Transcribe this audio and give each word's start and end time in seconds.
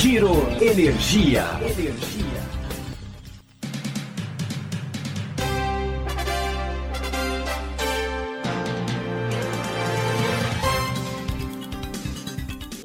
Giro 0.00 0.32
Energia. 0.62 1.60
Energia. 1.60 2.39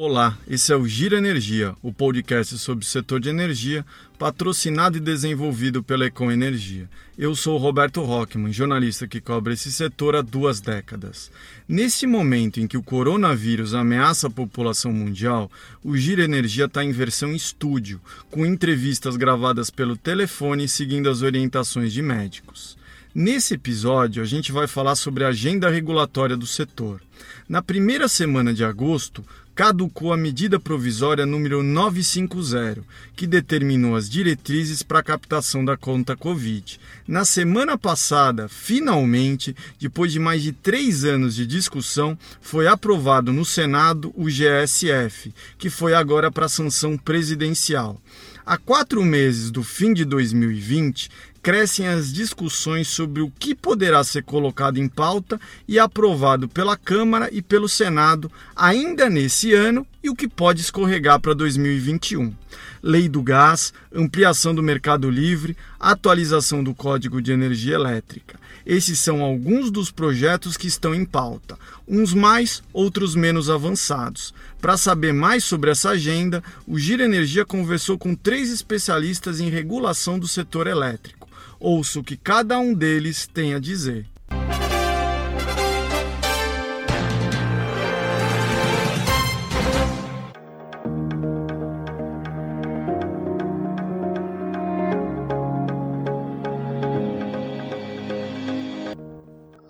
Olá, 0.08 0.38
esse 0.48 0.72
é 0.72 0.76
o 0.76 0.88
Gira 0.88 1.18
Energia, 1.18 1.76
o 1.82 1.92
podcast 1.92 2.60
sobre 2.60 2.86
o 2.86 2.88
setor 2.88 3.20
de 3.20 3.28
energia, 3.28 3.84
patrocinado 4.20 4.98
e 4.98 5.00
desenvolvido 5.00 5.82
pela 5.82 6.06
Econ 6.06 6.30
Energia. 6.30 6.88
Eu 7.18 7.36
sou 7.36 7.58
Roberto 7.58 8.04
Rockman, 8.04 8.54
jornalista 8.54 9.08
que 9.08 9.20
cobre 9.20 9.56
esse 9.56 9.72
setor 9.72 10.16
há 10.16 10.22
duas 10.22 10.62
décadas. 10.62 11.32
Nesse 11.68 12.06
momento 12.06 12.60
em 12.60 12.68
que 12.68 12.78
o 12.78 12.84
coronavírus 12.84 13.74
ameaça 13.74 14.28
a 14.28 14.30
população 14.30 14.94
mundial, 14.94 15.52
o 15.84 15.98
Gira 15.98 16.24
Energia 16.24 16.66
está 16.66 16.84
em 16.84 16.92
versão 16.92 17.34
estúdio, 17.34 18.00
com 18.30 18.46
entrevistas 18.46 19.18
gravadas 19.18 19.72
pelo 19.72 19.98
telefone 19.98 20.68
seguindo 20.68 21.10
as 21.10 21.24
orientações 21.24 21.92
de 21.92 22.04
médicos. 22.04 22.78
Nesse 23.18 23.54
episódio, 23.54 24.22
a 24.22 24.26
gente 24.26 24.52
vai 24.52 24.68
falar 24.68 24.94
sobre 24.98 25.24
a 25.24 25.30
agenda 25.30 25.70
regulatória 25.70 26.36
do 26.36 26.46
setor. 26.46 27.02
Na 27.48 27.62
primeira 27.62 28.10
semana 28.10 28.54
de 28.54 28.62
agosto, 28.62 29.24
caducou 29.56 30.12
a 30.12 30.18
medida 30.18 30.60
provisória 30.60 31.26
número 31.26 31.64
950, 31.64 32.84
que 33.16 33.26
determinou 33.26 33.96
as 33.96 34.10
diretrizes 34.10 34.84
para 34.84 35.00
a 35.00 35.04
captação 35.04 35.64
da 35.64 35.78
conta 35.78 36.14
Covid. 36.18 36.78
Na 37.08 37.24
semana 37.24 37.78
passada, 37.78 38.50
finalmente, 38.50 39.56
depois 39.80 40.12
de 40.12 40.20
mais 40.20 40.44
de 40.44 40.52
três 40.52 41.06
anos 41.06 41.36
de 41.36 41.48
discussão, 41.48 42.20
foi 42.42 42.68
aprovado 42.68 43.32
no 43.32 43.46
Senado 43.46 44.14
o 44.14 44.26
GSF, 44.26 45.34
que 45.58 45.70
foi 45.70 45.94
agora 45.94 46.30
para 46.30 46.50
sanção 46.50 46.98
presidencial. 46.98 47.98
Há 48.46 48.60
quatro 48.60 49.04
meses 49.04 49.50
do 49.50 49.64
fim 49.64 49.92
de 49.92 50.06
2020, 50.06 51.10
crescem 51.46 51.88
as 51.88 52.12
discussões 52.12 52.88
sobre 52.88 53.22
o 53.22 53.30
que 53.30 53.54
poderá 53.54 54.04
ser 54.04 54.24
colocado 54.24 54.80
em 54.80 54.88
pauta 54.88 55.40
e 55.68 55.78
aprovado 55.78 56.50
pela 56.50 56.76
Câmara 56.76 57.30
e 57.32 57.40
pelo 57.40 57.70
Senado 57.70 58.32
ainda 58.56 59.12
nesse 59.12 59.54
ano 59.54 59.86
e 60.04 60.10
o 60.10 60.16
que 60.16 60.28
pode 60.28 60.62
escorregar 60.62 61.20
para 61.20 61.36
2021. 61.36 62.34
Lei 62.82 63.08
do 63.08 63.22
gás, 63.22 63.72
ampliação 63.94 64.56
do 64.56 64.64
mercado 64.64 65.08
livre, 65.08 65.56
atualização 65.80 66.64
do 66.64 66.74
Código 66.74 67.22
de 67.22 67.32
Energia 67.32 67.76
Elétrica. 67.76 68.40
Esses 68.66 68.98
são 68.98 69.22
alguns 69.22 69.70
dos 69.70 69.92
projetos 69.92 70.58
que 70.58 70.66
estão 70.66 70.96
em 70.96 71.06
pauta, 71.06 71.60
uns 71.88 72.12
mais, 72.12 72.64
outros 72.74 73.14
menos 73.14 73.52
avançados. 73.52 74.34
Para 74.60 74.78
saber 74.78 75.14
mais 75.14 75.44
sobre 75.44 75.70
essa 75.70 75.92
agenda, 75.92 76.44
o 76.66 76.80
Gira 76.80 77.06
Energia 77.06 77.46
conversou 77.46 78.00
com 78.00 78.16
três 78.16 78.52
especialistas 78.52 79.40
em 79.40 79.52
regulação 79.52 80.18
do 80.18 80.28
setor 80.28 80.66
elétrico. 80.66 81.26
Ouça 81.68 82.00
o 82.00 82.04
que 82.04 82.16
cada 82.16 82.60
um 82.60 82.76
deles 82.76 83.26
tem 83.26 83.56
a 83.56 83.60
dizer. 83.60 84.06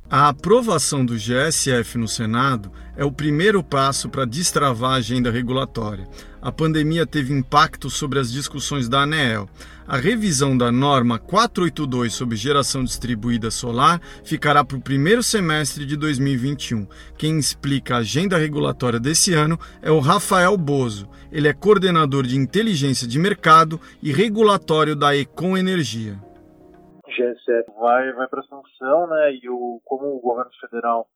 A 0.10 0.28
aprovação 0.28 1.06
do 1.06 1.16
GSF 1.16 1.98
no 1.98 2.10
Senado 2.10 2.74
é 2.96 3.04
o 3.04 3.12
primeiro 3.12 3.64
passo 3.64 4.10
para 4.10 4.26
destravar 4.26 4.92
a 4.92 4.96
agenda 4.96 5.30
regulatória. 5.30 6.08
A 6.42 6.52
pandemia 6.52 7.06
teve 7.06 7.34
impacto 7.34 7.90
sobre 7.90 8.20
as 8.20 8.32
discussões 8.32 8.88
da 8.88 9.02
ANEEL. 9.02 9.50
A 9.88 9.98
revisão 9.98 10.58
da 10.58 10.72
norma 10.72 11.20
482 11.20 12.14
sobre 12.14 12.36
geração 12.36 12.84
distribuída 12.84 13.52
solar 13.52 14.00
ficará 14.24 14.64
para 14.64 14.78
o 14.78 14.82
primeiro 14.82 15.24
semestre 15.24 15.86
de 15.86 15.96
2021. 15.96 16.88
Quem 17.18 17.38
explica 17.38 17.96
a 17.96 18.00
agenda 18.00 18.38
regulatória 18.38 19.00
desse 19.00 19.34
ano 19.34 19.60
é 19.82 19.92
o 19.92 20.00
Rafael 20.00 20.56
Bozo. 20.58 21.10
Ele 21.32 21.48
é 21.48 21.54
coordenador 21.54 22.24
de 22.24 22.38
inteligência 22.38 23.08
de 23.08 23.20
mercado 23.20 23.80
e 24.02 24.12
regulatório 24.12 24.96
da 24.96 25.16
Econ 25.16 25.58
Energia. 25.58 26.20
GSF 27.08 27.72
vai, 27.80 28.12
vai 28.14 28.28
para 28.28 28.44
sanção, 28.44 29.08
né? 29.08 29.34
E 29.42 29.50
o, 29.50 29.82
como 29.86 30.16
o 30.16 30.20
governo 30.20 30.52
federal 30.60 31.08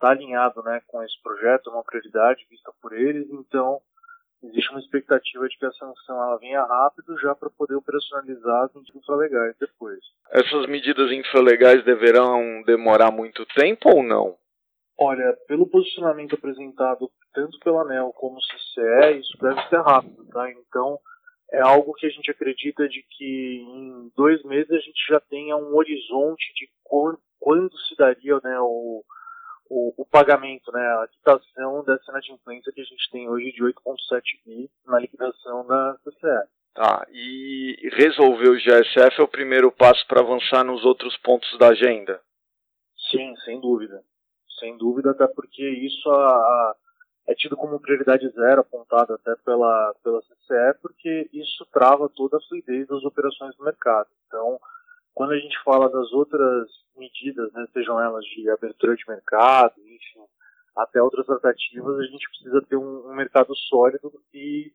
está 0.00 0.10
alinhado 0.10 0.62
né, 0.62 0.80
com 0.86 1.02
esse 1.02 1.20
projeto, 1.22 1.68
é 1.68 1.72
uma 1.74 1.84
prioridade 1.84 2.46
vista 2.50 2.72
por 2.80 2.94
eles, 2.94 3.28
então 3.30 3.80
existe 4.42 4.70
uma 4.70 4.80
expectativa 4.80 5.46
de 5.46 5.58
que 5.58 5.66
a 5.66 5.72
sanção 5.72 6.16
ela 6.16 6.38
venha 6.38 6.64
rápido 6.64 7.18
já 7.18 7.34
para 7.34 7.50
poder 7.50 7.74
operacionalizar 7.74 8.64
as 8.64 8.74
medidas 8.74 8.96
infralegais 8.96 9.56
depois. 9.60 10.00
Essas 10.30 10.66
medidas 10.66 11.12
infralegais 11.12 11.84
deverão 11.84 12.62
demorar 12.64 13.10
muito 13.10 13.44
tempo 13.54 13.90
ou 13.90 14.02
não? 14.02 14.36
Olha, 14.98 15.36
pelo 15.46 15.66
posicionamento 15.66 16.34
apresentado 16.34 17.10
tanto 17.32 17.58
pela 17.60 17.82
ANEL 17.82 18.12
como 18.14 18.36
o 18.36 18.40
CCE, 18.40 19.20
isso 19.20 19.38
deve 19.40 19.60
ser 19.68 19.80
rápido, 19.80 20.26
tá? 20.26 20.50
Então, 20.50 20.98
é 21.52 21.60
algo 21.60 21.92
que 21.94 22.06
a 22.06 22.10
gente 22.10 22.30
acredita 22.30 22.88
de 22.88 23.04
que 23.10 23.64
em 23.66 24.10
dois 24.16 24.42
meses 24.44 24.70
a 24.70 24.78
gente 24.78 25.00
já 25.08 25.20
tenha 25.20 25.56
um 25.56 25.74
horizonte 25.76 26.52
de 26.54 26.68
quando, 26.82 27.18
quando 27.38 27.76
se 27.78 27.96
daria 27.96 28.38
né, 28.42 28.58
o, 28.60 29.02
o, 29.70 29.94
o, 30.02 30.04
pagamento, 30.04 30.72
né, 30.72 30.80
a 30.80 31.08
quitação 31.08 31.84
dessa 31.84 32.10
inadimplência 32.10 32.72
que 32.72 32.80
a 32.80 32.84
gente 32.84 33.10
tem 33.12 33.28
hoje 33.28 33.52
de 33.52 33.62
8,7 33.62 34.22
bi 34.44 34.68
na 34.84 34.98
liquidação 34.98 35.64
da 35.64 35.96
CCE. 36.04 36.48
Tá, 36.74 37.06
e 37.10 37.88
resolver 37.92 38.48
o 38.48 38.56
GSF 38.56 39.20
é 39.20 39.22
o 39.22 39.28
primeiro 39.28 39.70
passo 39.70 40.04
para 40.06 40.20
avançar 40.20 40.64
nos 40.64 40.84
outros 40.84 41.16
pontos 41.18 41.56
da 41.58 41.68
agenda? 41.68 42.20
Sim, 43.10 43.34
sem 43.44 43.60
dúvida. 43.60 44.02
Sem 44.58 44.76
dúvida, 44.76 45.12
até 45.12 45.26
porque 45.26 45.66
isso 45.68 46.08
a, 46.10 46.26
a, 46.26 46.76
é 47.28 47.34
tido 47.34 47.56
como 47.56 47.80
prioridade 47.80 48.28
zero, 48.30 48.60
apontado 48.60 49.14
até 49.14 49.34
pela, 49.44 49.94
pela 50.02 50.20
CCE, 50.20 50.78
porque 50.82 51.28
isso 51.32 51.66
trava 51.72 52.08
toda 52.08 52.36
a 52.36 52.40
fluidez 52.48 52.88
das 52.88 53.04
operações 53.04 53.56
do 53.56 53.64
mercado. 53.64 54.08
Então, 54.26 54.60
quando 55.20 55.32
a 55.32 55.38
gente 55.38 55.62
fala 55.62 55.90
das 55.90 56.10
outras 56.12 56.66
medidas, 56.96 57.52
né, 57.52 57.66
sejam 57.74 58.00
elas 58.00 58.24
de 58.24 58.48
abertura 58.48 58.96
de 58.96 59.04
mercado, 59.06 59.74
enfim, 59.78 60.24
até 60.74 61.02
outras 61.02 61.26
tratativas, 61.26 61.98
a 61.98 62.04
gente 62.04 62.26
precisa 62.30 62.62
ter 62.62 62.76
um, 62.76 63.06
um 63.06 63.14
mercado 63.14 63.54
sólido 63.68 64.10
e 64.32 64.72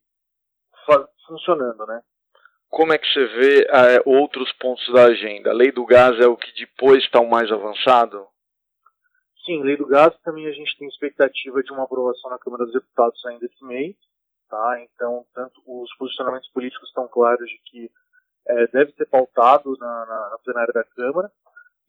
funcionando, 1.26 1.88
né? 1.88 2.00
Como 2.70 2.94
é 2.94 2.98
que 3.00 3.08
você 3.08 3.26
vê 3.26 3.62
é, 3.64 4.04
outros 4.06 4.52
pontos 4.60 4.88
da 4.94 5.06
agenda? 5.06 5.50
A 5.50 5.54
lei 5.54 5.72
do 5.72 5.84
gás 5.84 6.20
é 6.20 6.28
o 6.28 6.38
que 6.38 6.54
depois 6.64 7.04
está 7.04 7.20
o 7.20 7.28
mais 7.28 7.52
avançado? 7.52 8.28
Sim, 9.48 9.64
lei 9.64 9.76
do 9.76 9.88
gás 9.88 10.16
também 10.20 10.46
a 10.46 10.52
gente 10.52 10.78
tem 10.78 10.88
expectativa 10.88 11.64
de 11.64 11.72
uma 11.72 11.86
aprovação 11.86 12.30
na 12.30 12.38
Câmara 12.38 12.66
dos 12.66 12.74
Deputados 12.74 13.26
ainda 13.26 13.48
esse 13.48 13.66
mês, 13.66 13.96
tá? 14.48 14.80
Então, 14.84 15.26
tanto 15.34 15.60
os 15.66 15.92
posicionamentos 15.98 16.52
políticos 16.52 16.88
estão 16.88 17.08
claros 17.08 17.50
de 17.50 17.60
que 17.66 17.92
é, 18.48 18.68
deve 18.68 18.92
ser 18.94 19.06
pautado 19.08 19.76
na, 19.80 20.06
na, 20.06 20.30
na, 20.32 20.38
plenária 20.44 20.74
da 20.74 20.84
Câmara. 20.84 21.32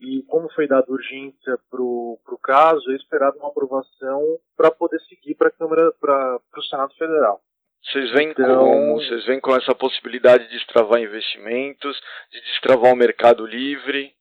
E 0.01 0.23
como 0.25 0.53
foi 0.53 0.67
dada 0.67 0.91
urgência 0.91 1.59
para 1.71 1.81
o 1.81 2.41
caso, 2.43 2.93
é 2.93 2.97
esperado 2.97 3.39
uma 3.39 3.49
aprovação 3.49 4.23
para 4.57 4.71
poder 4.71 5.01
seguir 5.03 5.35
para 5.35 5.49
a 5.49 5.53
Câmara, 5.53 5.91
para 5.99 6.41
o 6.57 6.63
Senado 6.65 6.95
Federal. 6.95 7.41
Vocês 7.83 8.11
veem 8.11 8.31
então, 8.31 8.59
como? 8.59 8.95
Vocês 8.97 9.25
veem 9.25 9.41
com 9.41 9.55
essa 9.55 9.75
possibilidade 9.75 10.45
de 10.45 10.51
destravar 10.51 11.01
investimentos, 11.01 11.99
de 12.31 12.41
destravar 12.41 12.93
o 12.93 12.97
mercado 12.97 13.47
livre? 13.47 14.13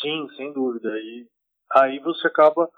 Sim, 0.00 0.28
sem 0.36 0.52
dúvida. 0.52 0.88
E 0.98 1.26
aí 1.72 1.98
você 1.98 2.28
acaba 2.28 2.70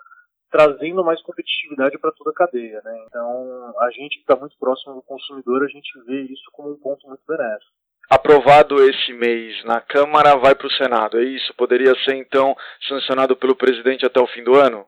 trazendo 0.50 1.04
mais 1.04 1.22
competitividade 1.22 1.98
para 1.98 2.10
toda 2.12 2.30
a 2.30 2.34
cadeia, 2.34 2.80
né? 2.82 3.04
Então, 3.06 3.74
a 3.80 3.90
gente 3.90 4.16
que 4.16 4.22
está 4.22 4.34
muito 4.34 4.56
próximo 4.58 4.94
do 4.94 5.02
consumidor, 5.02 5.62
a 5.62 5.68
gente 5.68 5.90
vê 6.04 6.22
isso 6.22 6.50
como 6.52 6.72
um 6.72 6.80
ponto 6.80 7.06
muito 7.06 7.22
benéfico 7.28 7.78
aprovado 8.08 8.82
esse 8.82 9.12
mês 9.12 9.62
na 9.64 9.80
Câmara 9.80 10.36
vai 10.36 10.54
para 10.54 10.66
o 10.66 10.72
Senado. 10.72 11.18
É 11.18 11.24
isso? 11.24 11.54
Poderia 11.54 11.94
ser 12.04 12.14
então 12.14 12.56
sancionado 12.88 13.36
pelo 13.36 13.56
presidente 13.56 14.06
até 14.06 14.20
o 14.20 14.26
fim 14.26 14.42
do 14.42 14.54
ano? 14.54 14.86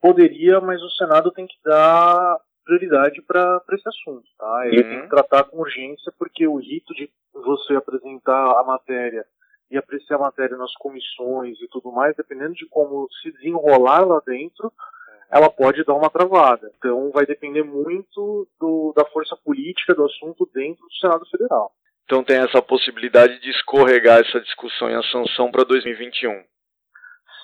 Poderia, 0.00 0.60
mas 0.60 0.82
o 0.82 0.90
Senado 0.90 1.30
tem 1.30 1.46
que 1.46 1.56
dar 1.64 2.38
prioridade 2.64 3.20
para 3.22 3.62
esse 3.72 3.88
assunto. 3.88 4.24
Tá? 4.38 4.66
Ele 4.66 4.82
uhum. 4.82 4.90
tem 4.90 5.02
que 5.02 5.08
tratar 5.08 5.44
com 5.44 5.58
urgência, 5.58 6.12
porque 6.18 6.46
o 6.46 6.56
rito 6.56 6.94
de 6.94 7.10
você 7.32 7.74
apresentar 7.74 8.58
a 8.58 8.64
matéria 8.64 9.24
e 9.70 9.76
apreciar 9.78 10.16
a 10.16 10.20
matéria 10.20 10.56
nas 10.56 10.74
comissões 10.74 11.60
e 11.60 11.68
tudo 11.68 11.92
mais, 11.92 12.16
dependendo 12.16 12.54
de 12.54 12.66
como 12.66 13.06
se 13.22 13.30
desenrolar 13.32 14.04
lá 14.04 14.20
dentro, 14.26 14.72
ela 15.30 15.48
pode 15.48 15.84
dar 15.84 15.94
uma 15.94 16.10
travada. 16.10 16.72
Então 16.76 17.10
vai 17.12 17.24
depender 17.24 17.62
muito 17.62 18.48
do, 18.58 18.92
da 18.96 19.04
força 19.04 19.36
política 19.36 19.94
do 19.94 20.04
assunto 20.04 20.48
dentro 20.52 20.84
do 20.84 20.94
Senado 20.94 21.24
Federal. 21.30 21.72
Então 22.10 22.24
tem 22.24 22.38
essa 22.38 22.60
possibilidade 22.60 23.38
de 23.38 23.50
escorregar 23.50 24.18
essa 24.18 24.40
discussão 24.40 24.90
e 24.90 24.94
a 24.94 25.02
sanção 25.12 25.48
para 25.48 25.62
2021. 25.62 26.42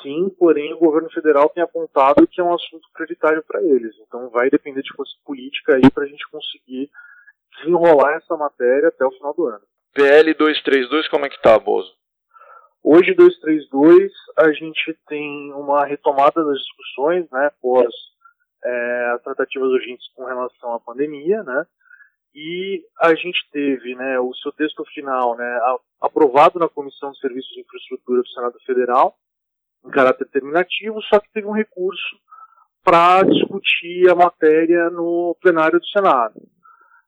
Sim, 0.03 0.29
porém 0.37 0.75
o 0.75 0.79
governo 0.79 1.09
federal 1.11 1.49
tem 1.51 1.63
apontado 1.63 2.27
que 2.27 2.41
é 2.41 2.45
um 2.45 2.53
assunto 2.53 2.83
prioritário 2.93 3.45
para 3.47 3.63
eles. 3.63 3.95
Então 4.01 4.29
vai 4.29 4.51
depender 4.51 4.83
de 4.83 4.93
força 4.93 5.13
política 5.25 5.77
aí 5.77 5.89
para 5.89 6.03
a 6.03 6.09
gente 6.09 6.29
conseguir 6.31 6.91
desenrolar 7.59 8.17
essa 8.17 8.37
matéria 8.37 8.89
até 8.89 9.07
o 9.07 9.13
final 9.13 9.33
do 9.35 9.47
ano. 9.47 9.63
PL 9.95 10.35
232, 10.35 11.07
como 11.11 11.27
é 11.27 11.29
que 11.29 11.41
tá, 11.41 11.57
Bozo? 11.61 11.95
Hoje, 12.83 13.15
232, 13.15 14.13
a 14.37 14.51
gente 14.51 14.99
tem 15.07 15.53
uma 15.53 15.87
retomada 15.87 16.45
das 16.45 16.59
discussões, 16.59 17.31
né, 17.31 17.47
após 17.47 17.87
é, 18.65 19.11
as 19.15 19.23
tratativas 19.23 19.69
urgentes 19.69 20.09
com 20.13 20.25
relação 20.25 20.75
à 20.75 20.81
pandemia, 20.81 21.45
né, 21.45 21.67
e 22.37 22.85
a 23.01 23.15
gente 23.15 23.49
teve, 23.51 23.95
né, 23.95 24.21
o 24.21 24.35
seu 24.35 24.53
texto 24.53 24.85
final, 24.93 25.35
né, 25.39 25.59
aprovado 26.03 26.59
na 26.59 26.69
Comissão 26.69 27.11
de 27.11 27.19
Serviços 27.19 27.51
de 27.53 27.61
Infraestrutura 27.63 28.21
do 28.21 28.29
Senado 28.29 28.59
Federal, 28.67 29.17
em 29.83 29.89
caráter 29.89 30.29
terminativo, 30.29 31.01
só 31.05 31.19
que 31.19 31.33
teve 31.33 31.47
um 31.47 31.53
recurso 31.53 32.17
para 32.85 33.23
discutir 33.23 34.11
a 34.11 34.15
matéria 34.15 34.91
no 34.91 35.35
plenário 35.41 35.81
do 35.81 35.87
Senado. 35.87 36.35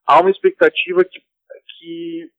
Há 0.07 0.19
uma 0.21 0.31
expectativa 0.31 1.05
que, 1.05 1.21
que 1.21 2.31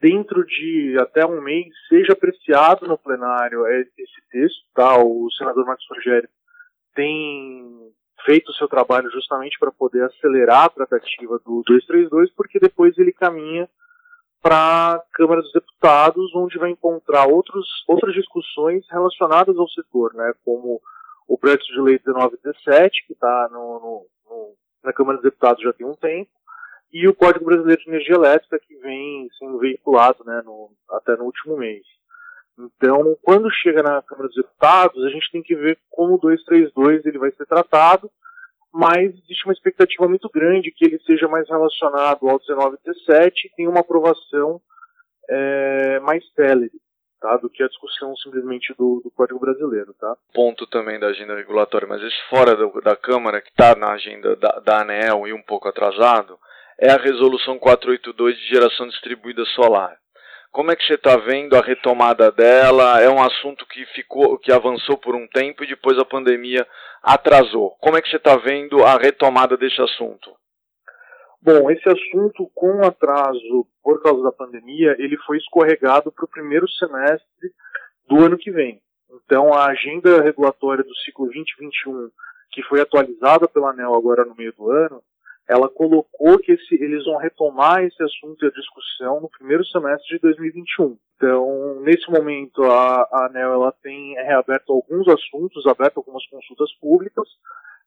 dentro 0.00 0.44
de 0.44 0.96
até 0.98 1.24
um 1.24 1.40
mês 1.40 1.68
seja 1.88 2.14
apreciado 2.14 2.88
no 2.88 2.98
plenário 2.98 3.64
esse 3.68 4.28
texto, 4.30 4.58
tá? 4.74 4.98
O 4.98 5.30
senador 5.38 5.64
Marcos 5.64 5.86
Rogério 5.88 6.28
tem 6.96 7.92
feito 8.24 8.50
o 8.50 8.54
seu 8.54 8.68
trabalho 8.68 9.10
justamente 9.10 9.58
para 9.58 9.72
poder 9.72 10.04
acelerar 10.04 10.64
a 10.64 10.68
tratativa 10.68 11.38
do 11.44 11.62
232, 11.66 12.32
porque 12.34 12.58
depois 12.58 12.96
ele 12.98 13.12
caminha 13.12 13.68
para 14.42 14.94
a 14.94 15.02
Câmara 15.14 15.40
dos 15.40 15.52
Deputados, 15.52 16.34
onde 16.34 16.58
vai 16.58 16.70
encontrar 16.70 17.26
outros, 17.26 17.66
outras 17.88 18.14
discussões 18.14 18.84
relacionadas 18.90 19.56
ao 19.56 19.68
setor, 19.70 20.12
né, 20.14 20.34
como 20.44 20.80
o 21.26 21.38
projeto 21.38 21.64
de 21.64 21.80
lei 21.80 21.98
1917, 22.04 23.06
que 23.06 23.14
está 23.14 23.48
na 24.82 24.92
Câmara 24.92 25.16
dos 25.16 25.24
Deputados 25.24 25.62
já 25.62 25.72
tem 25.72 25.86
um 25.86 25.94
tempo, 25.94 26.30
e 26.92 27.08
o 27.08 27.14
Código 27.14 27.46
Brasileiro 27.46 27.82
de 27.82 27.88
Energia 27.88 28.14
Elétrica, 28.14 28.60
que 28.60 28.76
vem 28.76 29.28
sendo 29.38 29.58
veiculado 29.58 30.22
né, 30.24 30.42
no, 30.44 30.70
até 30.90 31.16
no 31.16 31.24
último 31.24 31.56
mês. 31.56 31.82
Então, 32.58 33.16
quando 33.22 33.50
chega 33.50 33.82
na 33.82 34.00
Câmara 34.02 34.28
dos 34.28 34.36
Deputados, 34.36 35.04
a 35.04 35.10
gente 35.10 35.30
tem 35.30 35.42
que 35.42 35.56
ver 35.56 35.78
como 35.90 36.14
o 36.14 36.18
232 36.18 37.04
ele 37.04 37.18
vai 37.18 37.30
ser 37.32 37.46
tratado, 37.46 38.10
mas 38.72 39.12
existe 39.14 39.44
uma 39.44 39.52
expectativa 39.52 40.08
muito 40.08 40.28
grande 40.28 40.70
que 40.70 40.84
ele 40.84 40.98
seja 41.00 41.28
mais 41.28 41.48
relacionado 41.48 42.28
ao 42.28 42.38
19T7 42.38 43.32
e 43.44 43.50
tenha 43.56 43.70
uma 43.70 43.80
aprovação 43.80 44.60
é, 45.28 46.00
mais 46.00 46.24
célere. 46.34 46.72
Tá, 47.20 47.38
do 47.38 47.48
que 47.48 47.62
a 47.62 47.68
discussão 47.68 48.14
simplesmente 48.16 48.74
do, 48.76 49.00
do, 49.02 49.10
Código 49.10 49.40
Brasileiro. 49.40 49.94
Tá? 49.94 50.14
Ponto 50.34 50.66
também 50.66 51.00
da 51.00 51.06
agenda 51.06 51.34
regulatória, 51.34 51.88
mas 51.88 52.02
esse 52.02 52.28
fora 52.28 52.54
do, 52.54 52.82
da 52.82 52.94
Câmara, 52.96 53.40
que 53.40 53.48
está 53.48 53.74
na 53.74 53.92
agenda 53.92 54.36
da, 54.36 54.60
da 54.60 54.86
e 55.26 55.32
um 55.32 55.40
pouco 55.40 55.66
atrasado, 55.66 56.38
é 56.78 56.92
a 56.92 56.98
Resolução 56.98 57.58
482 57.58 58.36
de 58.36 58.48
geração 58.48 58.86
distribuída 58.88 59.42
solar. 59.54 59.96
Como 60.54 60.70
é 60.70 60.76
que 60.76 60.86
você 60.86 60.94
está 60.94 61.16
vendo 61.16 61.56
a 61.56 61.60
retomada 61.60 62.30
dela? 62.30 63.00
É 63.00 63.10
um 63.10 63.20
assunto 63.20 63.66
que 63.66 63.84
ficou, 63.86 64.38
que 64.38 64.52
avançou 64.52 64.96
por 64.96 65.16
um 65.16 65.26
tempo 65.26 65.64
e 65.64 65.66
depois 65.66 65.98
a 65.98 66.04
pandemia 66.04 66.64
atrasou. 67.02 67.72
Como 67.80 67.96
é 67.96 68.00
que 68.00 68.08
você 68.08 68.18
está 68.18 68.36
vendo 68.36 68.84
a 68.84 68.96
retomada 68.96 69.56
desse 69.56 69.82
assunto? 69.82 70.30
Bom, 71.42 71.68
esse 71.72 71.88
assunto 71.88 72.48
com 72.54 72.86
atraso 72.86 73.66
por 73.82 74.00
causa 74.00 74.22
da 74.22 74.30
pandemia, 74.30 74.94
ele 75.00 75.16
foi 75.26 75.38
escorregado 75.38 76.12
para 76.12 76.24
o 76.24 76.30
primeiro 76.30 76.70
semestre 76.70 77.50
do 78.06 78.24
ano 78.24 78.38
que 78.38 78.52
vem. 78.52 78.80
Então, 79.10 79.52
a 79.52 79.66
agenda 79.66 80.22
regulatória 80.22 80.84
do 80.84 80.94
ciclo 80.98 81.26
2021, 81.26 82.10
que 82.52 82.62
foi 82.62 82.80
atualizada 82.80 83.48
pela 83.48 83.70
ANEL 83.70 83.92
agora 83.92 84.24
no 84.24 84.36
meio 84.36 84.52
do 84.52 84.70
ano, 84.70 85.02
ela 85.48 85.68
colocou 85.68 86.38
que 86.38 86.52
esse, 86.52 86.74
eles 86.74 87.04
vão 87.04 87.18
retomar 87.18 87.84
esse 87.84 88.02
assunto 88.02 88.44
e 88.44 88.48
a 88.48 88.52
discussão 88.52 89.20
no 89.20 89.28
primeiro 89.28 89.64
semestre 89.66 90.16
de 90.16 90.18
2021. 90.20 90.96
Então, 91.16 91.80
nesse 91.80 92.10
momento, 92.10 92.62
a, 92.64 93.02
a 93.02 93.26
ANEL 93.26 93.52
ela 93.52 93.72
tem 93.82 94.14
reaberto 94.14 94.72
alguns 94.72 95.06
assuntos, 95.08 95.66
aberto 95.66 95.98
algumas 95.98 96.26
consultas 96.28 96.72
públicas, 96.80 97.28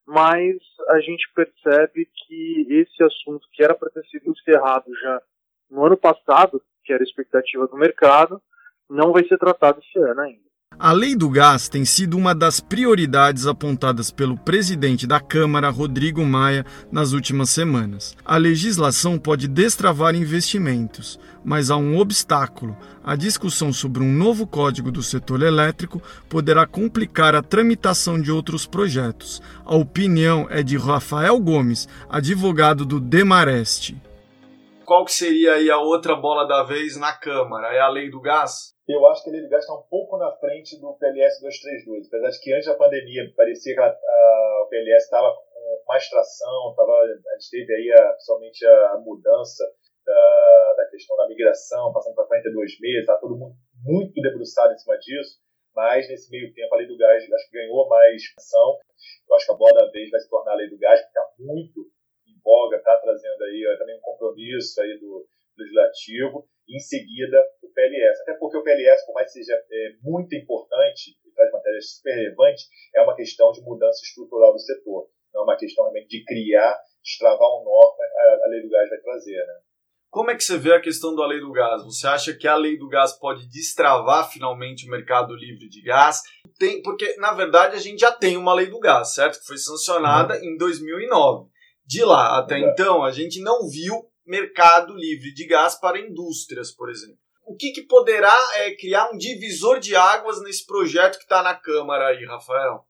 mas 0.05 0.55
a 0.89 0.99
gente 0.99 1.29
percebe 1.33 2.07
que 2.13 2.67
esse 2.69 3.03
assunto, 3.03 3.47
que 3.51 3.63
era 3.63 3.75
para 3.75 3.89
ter 3.89 4.05
sido 4.05 4.31
encerrado 4.31 4.85
já 5.01 5.21
no 5.69 5.85
ano 5.85 5.97
passado, 5.97 6.61
que 6.85 6.93
era 6.93 7.01
a 7.01 7.05
expectativa 7.05 7.67
do 7.67 7.75
mercado, 7.75 8.41
não 8.89 9.11
vai 9.11 9.27
ser 9.27 9.37
tratado 9.37 9.79
esse 9.79 9.99
ano 9.99 10.21
ainda. 10.21 10.47
A 10.79 10.91
lei 10.91 11.15
do 11.15 11.27
gás 11.27 11.67
tem 11.67 11.83
sido 11.83 12.15
uma 12.15 12.35
das 12.35 12.59
prioridades 12.59 13.47
apontadas 13.47 14.11
pelo 14.11 14.37
presidente 14.37 15.07
da 15.07 15.19
Câmara, 15.19 15.71
Rodrigo 15.71 16.23
Maia, 16.23 16.63
nas 16.91 17.13
últimas 17.13 17.49
semanas. 17.49 18.15
A 18.23 18.37
legislação 18.37 19.17
pode 19.17 19.47
destravar 19.47 20.13
investimentos, 20.13 21.19
mas 21.43 21.71
há 21.71 21.77
um 21.77 21.97
obstáculo. 21.97 22.77
A 23.03 23.15
discussão 23.15 23.73
sobre 23.73 24.03
um 24.03 24.13
novo 24.13 24.45
código 24.45 24.91
do 24.91 25.01
setor 25.01 25.41
elétrico 25.41 25.99
poderá 26.29 26.67
complicar 26.67 27.33
a 27.33 27.41
tramitação 27.41 28.21
de 28.21 28.31
outros 28.31 28.67
projetos. 28.67 29.41
A 29.65 29.75
opinião 29.75 30.45
é 30.47 30.61
de 30.61 30.77
Rafael 30.77 31.39
Gomes, 31.39 31.87
advogado 32.07 32.85
do 32.85 32.99
Demareste. 32.99 33.99
Qual 34.85 35.03
que 35.05 35.11
seria 35.11 35.53
aí 35.53 35.71
a 35.71 35.79
outra 35.79 36.15
bola 36.15 36.47
da 36.47 36.61
vez 36.61 36.95
na 36.95 37.13
Câmara? 37.13 37.73
É 37.73 37.79
a 37.79 37.89
lei 37.89 38.11
do 38.11 38.21
gás? 38.21 38.76
Eu 38.87 39.05
acho 39.07 39.23
que 39.23 39.31
do 39.31 39.49
gás 39.49 39.63
está 39.63 39.75
um 39.75 39.83
pouco 39.83 40.17
na 40.17 40.31
frente 40.37 40.79
do 40.79 40.93
PLS 40.97 41.41
232. 41.41 42.07
Apesar 42.07 42.29
de 42.29 42.39
que 42.39 42.53
antes 42.53 42.67
da 42.67 42.75
pandemia 42.75 43.31
parecia 43.35 43.73
que 43.73 43.81
a, 43.81 43.87
a, 43.87 44.63
o 44.63 44.69
PLS 44.69 45.03
estava 45.03 45.35
com 45.35 45.83
mais 45.87 46.09
tração, 46.09 46.73
tava, 46.75 46.93
a 46.93 47.33
gente 47.39 47.49
teve 47.51 47.73
aí 47.73 47.91
a, 47.91 48.13
principalmente 48.13 48.65
a 48.65 48.97
mudança 49.03 49.63
da, 50.05 50.73
da 50.77 50.89
questão 50.89 51.17
da 51.17 51.27
migração, 51.27 51.91
passando 51.91 52.15
para 52.15 52.27
42 52.27 52.79
meses, 52.79 52.99
está 53.01 53.17
todo 53.17 53.37
mundo 53.37 53.55
muito 53.83 54.21
debruçado 54.21 54.73
em 54.73 54.77
cima 54.77 54.97
disso. 54.97 55.39
Mas 55.75 56.07
nesse 56.09 56.31
meio 56.31 56.51
tempo 56.53 56.73
a 56.73 56.77
lei 56.77 56.87
do 56.87 56.97
gás 56.97 57.21
acho 57.21 57.49
que 57.49 57.57
ganhou 57.57 57.87
mais 57.89 58.23
ação. 58.39 58.79
Eu 59.29 59.35
acho 59.35 59.45
que 59.45 59.51
a 59.51 59.55
bola 59.55 59.85
da 59.85 59.91
vez 59.91 60.09
vai 60.09 60.19
se 60.19 60.29
tornar 60.29 60.53
a 60.53 60.55
lei 60.55 60.69
do 60.69 60.77
gás, 60.79 61.01
que 61.01 61.07
está 61.07 61.21
muito 61.37 61.81
em 62.25 62.39
voga, 62.41 62.77
está 62.77 62.97
trazendo 62.97 63.43
aí 63.43 63.75
também 63.77 63.97
um 63.97 64.01
compromisso 64.01 64.81
aí 64.81 64.97
do 64.97 65.27
legislativo 65.57 66.47
em 66.69 66.79
seguida 66.79 67.43
PLS. 67.77 68.21
Até 68.23 68.33
porque 68.33 68.57
o 68.57 68.63
PLS, 68.63 69.05
por 69.05 69.13
mais 69.13 69.31
que 69.31 69.43
seja 69.43 69.53
é, 69.53 69.89
muito 70.01 70.35
importante 70.35 71.11
e 71.23 71.31
traz 71.31 71.51
matérias 71.51 71.95
super 71.97 72.15
relevantes, 72.15 72.65
é 72.95 73.01
uma 73.01 73.15
questão 73.15 73.51
de 73.51 73.61
mudança 73.61 74.01
estrutural 74.03 74.51
do 74.51 74.59
setor. 74.59 75.07
Não 75.31 75.41
é 75.41 75.43
uma 75.43 75.57
questão 75.57 75.83
realmente 75.85 76.07
de 76.07 76.25
criar, 76.25 76.75
destravar 77.03 77.47
um 77.59 77.63
nó 77.63 77.95
que 77.95 78.01
a, 78.01 78.45
a 78.45 78.49
lei 78.49 78.61
do 78.63 78.69
gás 78.69 78.89
vai 78.89 78.99
trazer. 78.99 79.37
Né? 79.37 79.53
Como 80.09 80.31
é 80.31 80.35
que 80.35 80.43
você 80.43 80.57
vê 80.57 80.73
a 80.73 80.81
questão 80.81 81.15
da 81.15 81.27
lei 81.27 81.39
do 81.39 81.51
gás? 81.51 81.83
Você 81.83 82.07
acha 82.07 82.33
que 82.33 82.47
a 82.47 82.55
lei 82.55 82.77
do 82.77 82.87
gás 82.87 83.13
pode 83.13 83.47
destravar 83.47 84.31
finalmente 84.31 84.87
o 84.87 84.89
mercado 84.89 85.35
livre 85.35 85.69
de 85.69 85.81
gás? 85.83 86.23
Tem, 86.57 86.81
porque, 86.81 87.15
na 87.17 87.33
verdade, 87.33 87.75
a 87.75 87.79
gente 87.79 87.99
já 87.99 88.11
tem 88.11 88.35
uma 88.35 88.53
lei 88.53 88.67
do 88.67 88.79
gás, 88.79 89.13
certo? 89.13 89.39
Que 89.39 89.45
foi 89.45 89.57
sancionada 89.57 90.35
uhum. 90.35 90.43
em 90.43 90.57
2009. 90.57 91.49
De 91.85 92.03
lá 92.03 92.39
até 92.39 92.57
uhum. 92.57 92.69
então, 92.69 93.03
a 93.03 93.11
gente 93.11 93.39
não 93.41 93.69
viu 93.69 93.93
mercado 94.25 94.93
livre 94.95 95.33
de 95.33 95.45
gás 95.45 95.79
para 95.79 95.99
indústrias, 95.99 96.71
por 96.71 96.89
exemplo. 96.89 97.26
O 97.47 97.55
que, 97.55 97.71
que 97.71 97.83
poderá 97.83 98.35
é, 98.55 98.75
criar 98.75 99.09
um 99.09 99.17
divisor 99.17 99.79
de 99.79 99.95
águas 99.95 100.41
nesse 100.43 100.65
projeto 100.65 101.17
que 101.17 101.23
está 101.23 101.41
na 101.41 101.55
Câmara 101.55 102.07
aí, 102.07 102.25
Rafael? 102.25 102.83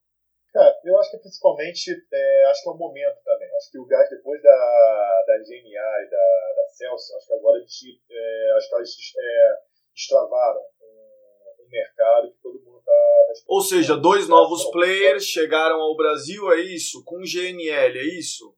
Cara, 0.52 0.74
eu 0.84 0.98
acho 0.98 1.12
que 1.12 1.18
principalmente, 1.18 1.92
é, 2.12 2.44
acho 2.50 2.64
que 2.64 2.68
é 2.68 2.72
o 2.72 2.76
momento 2.76 3.18
também. 3.24 3.48
Acho 3.54 3.70
que 3.70 3.78
o 3.78 3.86
gás, 3.86 4.10
depois 4.10 4.42
da, 4.42 5.22
da 5.28 5.38
GNA 5.38 6.02
e 6.02 6.10
da, 6.10 6.54
da 6.56 6.68
Celsius, 6.70 7.14
acho 7.14 7.26
que 7.28 7.34
agora 7.34 7.56
a 7.56 7.60
gente, 7.60 8.02
é, 8.10 8.52
acho 8.56 8.68
que 8.68 8.74
elas 8.74 8.90
é, 9.16 9.54
destravaram 9.94 10.60
um, 10.82 11.64
um, 11.64 11.68
mercado 11.70 12.32
que 12.32 12.42
todo 12.42 12.60
mundo 12.60 12.78
está... 12.80 12.92
Tá 12.92 13.44
Ou 13.46 13.60
seja, 13.60 13.96
dois 13.96 14.26
novos 14.26 14.68
players 14.72 15.24
chegaram 15.24 15.80
ao 15.80 15.96
Brasil, 15.96 16.52
é 16.52 16.58
isso? 16.58 17.04
Com 17.04 17.18
GNL, 17.18 17.96
é 17.96 18.18
isso? 18.18 18.57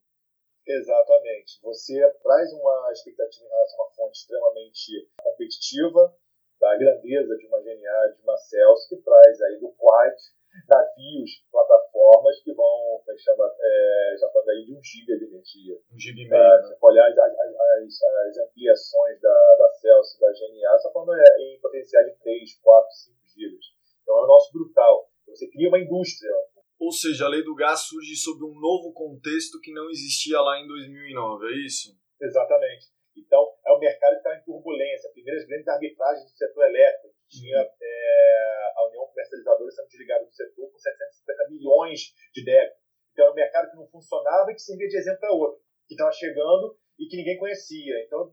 Exatamente. 0.76 1.60
Você 1.62 2.10
traz 2.22 2.52
uma 2.52 2.92
expectativa 2.92 3.44
em 3.44 3.48
relação 3.48 3.80
a 3.80 3.84
uma 3.84 3.92
fonte 3.94 4.18
extremamente 4.18 5.10
competitiva, 5.22 6.14
da 6.60 6.76
grandeza 6.76 7.36
de 7.36 7.46
uma 7.46 7.60
GNA, 7.60 8.14
de 8.14 8.22
uma 8.22 8.36
Celsius, 8.36 8.88
que 8.88 8.96
traz 8.96 9.40
aí 9.40 9.58
do 9.58 9.72
Quad 9.72 10.14
navios, 10.68 11.30
plataformas 11.50 12.42
que 12.42 12.52
vão, 12.52 12.98
como 12.98 13.12
é 13.12 13.14
que 13.14 13.22
chama, 13.22 13.46
é, 13.58 14.16
já 14.18 14.28
falando 14.30 14.50
aí 14.50 14.64
de 14.64 14.74
um 14.74 14.82
giga 14.82 15.16
de 15.16 15.24
energia. 15.24 15.78
Um 15.92 15.98
giga 15.98 16.20
e 16.20 16.28
meio. 16.28 16.42
É, 16.42 16.62
né? 16.62 16.76
olhar 16.82 17.08
as, 17.08 17.18
as, 17.18 18.02
as, 18.28 18.38
ampliações 18.38 19.20
da, 19.20 19.56
da 19.58 19.68
Celsius, 19.80 20.18
da 20.18 20.28
GNA, 20.32 20.78
só 20.78 20.92
falando 20.92 21.14
é, 21.14 21.42
em 21.42 21.60
potencial 21.60 22.04
de 22.04 22.16
3, 22.18 22.60
4, 22.60 22.90
5 22.92 23.16
gigas. 23.28 23.64
Então 24.02 24.18
é 24.18 24.24
o 24.24 24.26
nosso 24.26 24.52
brutal. 24.52 25.08
Você 25.28 25.48
cria 25.48 25.68
uma 25.68 25.78
indústria, 25.78 26.30
ou 26.80 26.90
seja, 26.90 27.26
a 27.26 27.28
lei 27.28 27.44
do 27.44 27.54
gás 27.54 27.80
surge 27.80 28.16
sob 28.16 28.42
um 28.42 28.58
novo 28.58 28.94
contexto 28.94 29.60
que 29.60 29.70
não 29.70 29.90
existia 29.90 30.40
lá 30.40 30.58
em 30.58 30.66
2009, 30.66 31.46
é 31.46 31.66
isso? 31.66 31.92
Exatamente. 32.18 32.88
Então, 33.14 33.52
é 33.66 33.72
um 33.72 33.78
mercado 33.78 34.12
que 34.12 34.16
está 34.16 34.34
em 34.34 34.42
turbulência. 34.44 35.12
Primeiras 35.12 35.46
grandes 35.46 35.68
arbitragens 35.68 36.24
do 36.24 36.38
setor 36.38 36.64
elétrico. 36.64 37.14
Tinha 37.28 37.58
é, 37.58 38.72
a 38.76 38.88
União 38.88 39.06
Comercializadora 39.06 39.70
sendo 39.70 39.88
desligada 39.88 40.24
do 40.24 40.32
setor 40.32 40.72
com 40.72 40.78
750 40.78 41.48
milhões 41.50 42.00
de 42.32 42.44
débitos. 42.44 42.80
Então, 43.12 43.26
é 43.26 43.30
um 43.30 43.34
mercado 43.34 43.70
que 43.70 43.76
não 43.76 43.86
funcionava 43.86 44.50
e 44.50 44.54
que 44.54 44.62
servia 44.62 44.88
de 44.88 44.96
exemplo 44.96 45.20
para 45.20 45.34
outro. 45.34 45.60
Que 45.86 45.94
estava 45.94 46.12
chegando 46.12 46.78
e 46.98 47.06
que 47.08 47.16
ninguém 47.18 47.38
conhecia. 47.38 48.02
Então, 48.06 48.32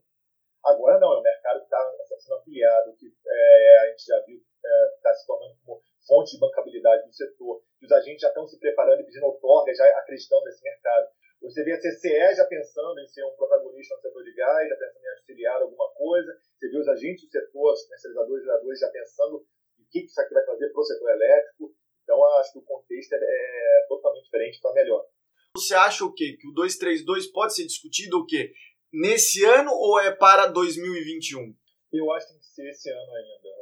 agora 0.63 0.99
não, 0.99 1.13
é 1.13 1.19
um 1.19 1.23
mercado 1.23 1.59
que 1.59 1.65
está 1.65 2.17
sendo 2.17 2.35
ampliado, 2.39 2.95
que 2.95 3.07
é, 3.27 3.77
a 3.81 3.89
gente 3.89 4.05
já 4.05 4.23
viu 4.25 4.37
está 4.37 4.69
é, 4.69 4.99
tá 5.01 5.13
se 5.13 5.27
tornando 5.27 5.57
como 5.65 5.81
fonte 6.07 6.31
de 6.31 6.39
bancabilidade 6.39 7.05
do 7.05 7.13
setor, 7.13 7.61
que 7.79 7.85
os 7.85 7.91
agentes 7.91 8.21
já 8.21 8.29
estão 8.29 8.47
se 8.47 8.57
preparando 8.57 9.01
e 9.01 9.05
pedindo 9.05 9.25
outorga, 9.25 9.73
já 9.75 9.85
acreditando 9.99 10.45
nesse 10.45 10.63
mercado. 10.63 11.07
Você 11.41 11.63
vê 11.63 11.73
a 11.73 11.77
CCE 11.77 12.35
já 12.35 12.45
pensando 12.45 12.99
em 12.99 13.07
ser 13.07 13.23
um 13.23 13.35
protagonista 13.35 13.95
no 13.95 14.01
setor 14.01 14.23
de 14.23 14.33
gás, 14.33 14.69
já 14.69 14.75
pensando 14.75 15.03
em 15.03 15.19
auxiliar 15.19 15.61
alguma 15.61 15.89
coisa. 15.93 16.35
Você 16.57 16.69
vê 16.69 16.77
os 16.77 16.87
agentes 16.87 17.25
do 17.25 17.31
setor, 17.31 17.73
os 17.73 17.83
comercializadores, 17.83 18.43
geradores, 18.43 18.79
já 18.79 18.89
pensando 18.89 19.45
em 19.79 19.83
o 19.83 19.87
que 19.91 19.99
isso 19.99 20.19
aqui 20.19 20.33
vai 20.33 20.43
trazer 20.45 20.69
para 20.71 20.81
o 20.81 20.85
setor 20.85 21.11
elétrico. 21.11 21.75
Então, 22.03 22.25
acho 22.39 22.53
que 22.53 22.59
o 22.59 22.63
contexto 22.63 23.13
é, 23.13 23.17
é 23.17 23.85
totalmente 23.87 24.23
diferente 24.23 24.59
para 24.61 24.73
melhor. 24.73 25.05
Você 25.55 25.75
acha 25.75 26.05
o 26.05 26.13
quê? 26.13 26.37
Que 26.39 26.47
o 26.47 26.53
232 26.53 27.27
pode 27.31 27.53
ser 27.53 27.65
discutido 27.65 28.19
o 28.19 28.25
quê? 28.25 28.51
Nesse 28.91 29.43
ano 29.45 29.71
ou 29.73 29.99
é 29.99 30.11
para 30.11 30.47
2021? 30.47 31.53
Eu 31.93 32.11
acho 32.13 32.27
que 32.27 32.33
tem 32.33 32.39
que 32.39 32.47
ser 32.47 32.69
esse 32.69 32.89
ano 32.89 33.13
ainda. 33.13 33.56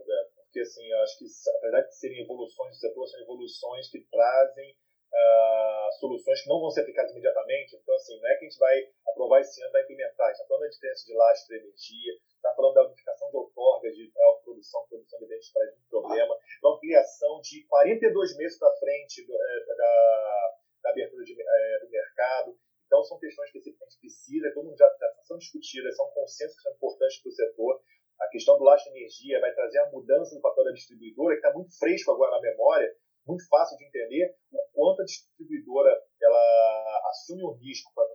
Porque, 0.55 0.63
assim, 0.63 0.87
eu 0.87 0.99
acho 1.03 1.19
que, 1.19 1.25
apesar 1.57 1.81
de 1.81 1.99
serem 1.99 2.23
evoluções 2.23 2.71
do 2.71 2.79
setor, 2.79 3.05
são 3.09 3.19
evoluções 3.19 3.91
que 3.91 3.99
trazem 4.07 4.71
uh, 4.71 5.91
soluções 5.99 6.41
que 6.41 6.47
não 6.47 6.61
vão 6.61 6.71
ser 6.71 6.79
aplicadas 6.79 7.11
imediatamente. 7.11 7.75
Então, 7.75 7.93
assim, 7.93 8.17
não 8.21 8.29
é 8.29 8.35
que 8.39 8.45
a 8.45 8.47
gente 8.47 8.57
vai 8.57 8.87
aprovar 9.05 9.41
esse 9.41 9.61
ano 9.61 9.73
vai 9.73 9.83
implementar. 9.83 10.27
A 10.27 10.29
gente 10.29 10.39
está 10.39 10.47
falando 10.47 10.63
da 10.63 10.69
diferença 10.69 11.05
de 11.05 11.13
lastro 11.13 11.47
de 11.49 11.59
energia, 11.59 12.13
está 12.37 12.55
falando 12.55 12.73
da 12.73 12.85
unificação 12.87 13.29
de 13.29 13.35
outorgas 13.35 13.95
de 13.95 14.09
autoprodução, 14.15 14.87
produção 14.87 15.19
de 15.19 15.25
eventos 15.25 15.51
traz 15.51 15.75
um 15.75 15.89
problema, 15.89 16.37
da 16.63 16.69
ampliação 16.69 17.41
de 17.41 17.67
42 17.67 18.37
meses 18.37 18.57
para 18.57 18.79
frente 18.79 19.27
do, 19.27 19.35
é, 19.35 19.65
da, 19.75 20.53
da, 20.83 20.89
abertura 20.91 21.25
de, 21.25 21.35
é, 21.35 21.79
do 21.81 21.89
mercado. 21.89 22.57
Então, 22.85 23.03
são 23.03 23.19
questões 23.19 23.51
que 23.51 23.57
a 23.57 23.61
gente 23.61 23.99
precisa, 23.99 24.53
todo 24.53 24.67
mundo 24.67 24.77
já, 24.77 24.87
já 24.87 25.11
são 25.23 25.37
discutidas, 25.37 25.97
são 25.97 26.07
consensos 26.11 26.55
que 26.55 26.63
são 26.63 26.71
importantes 26.71 27.19
para 27.19 27.29
o 27.29 27.33
setor. 27.33 27.81
A 28.19 28.27
questão 28.27 28.57
do 28.57 28.63
lastro 28.63 28.91
de 28.91 28.99
energia 28.99 29.39
vai 29.39 29.53
trazer 29.53 29.79
a 29.79 29.91
mudança 29.91 30.35
no 30.35 30.41
papel 30.41 30.63
da 30.63 30.71
distribuidora, 30.71 31.35
que 31.35 31.45
está 31.45 31.53
muito 31.53 31.77
fresco 31.77 32.11
agora 32.11 32.31
na 32.31 32.41
memória, 32.41 32.95
muito 33.27 33.47
fácil 33.47 33.77
de 33.77 33.85
entender 33.85 34.35
o 34.51 34.59
quanto 34.71 35.01
a 35.01 35.05
distribuidora 35.05 35.91
ela 36.21 37.01
assume 37.09 37.43
o 37.43 37.53
risco 37.53 37.91
para 37.93 38.05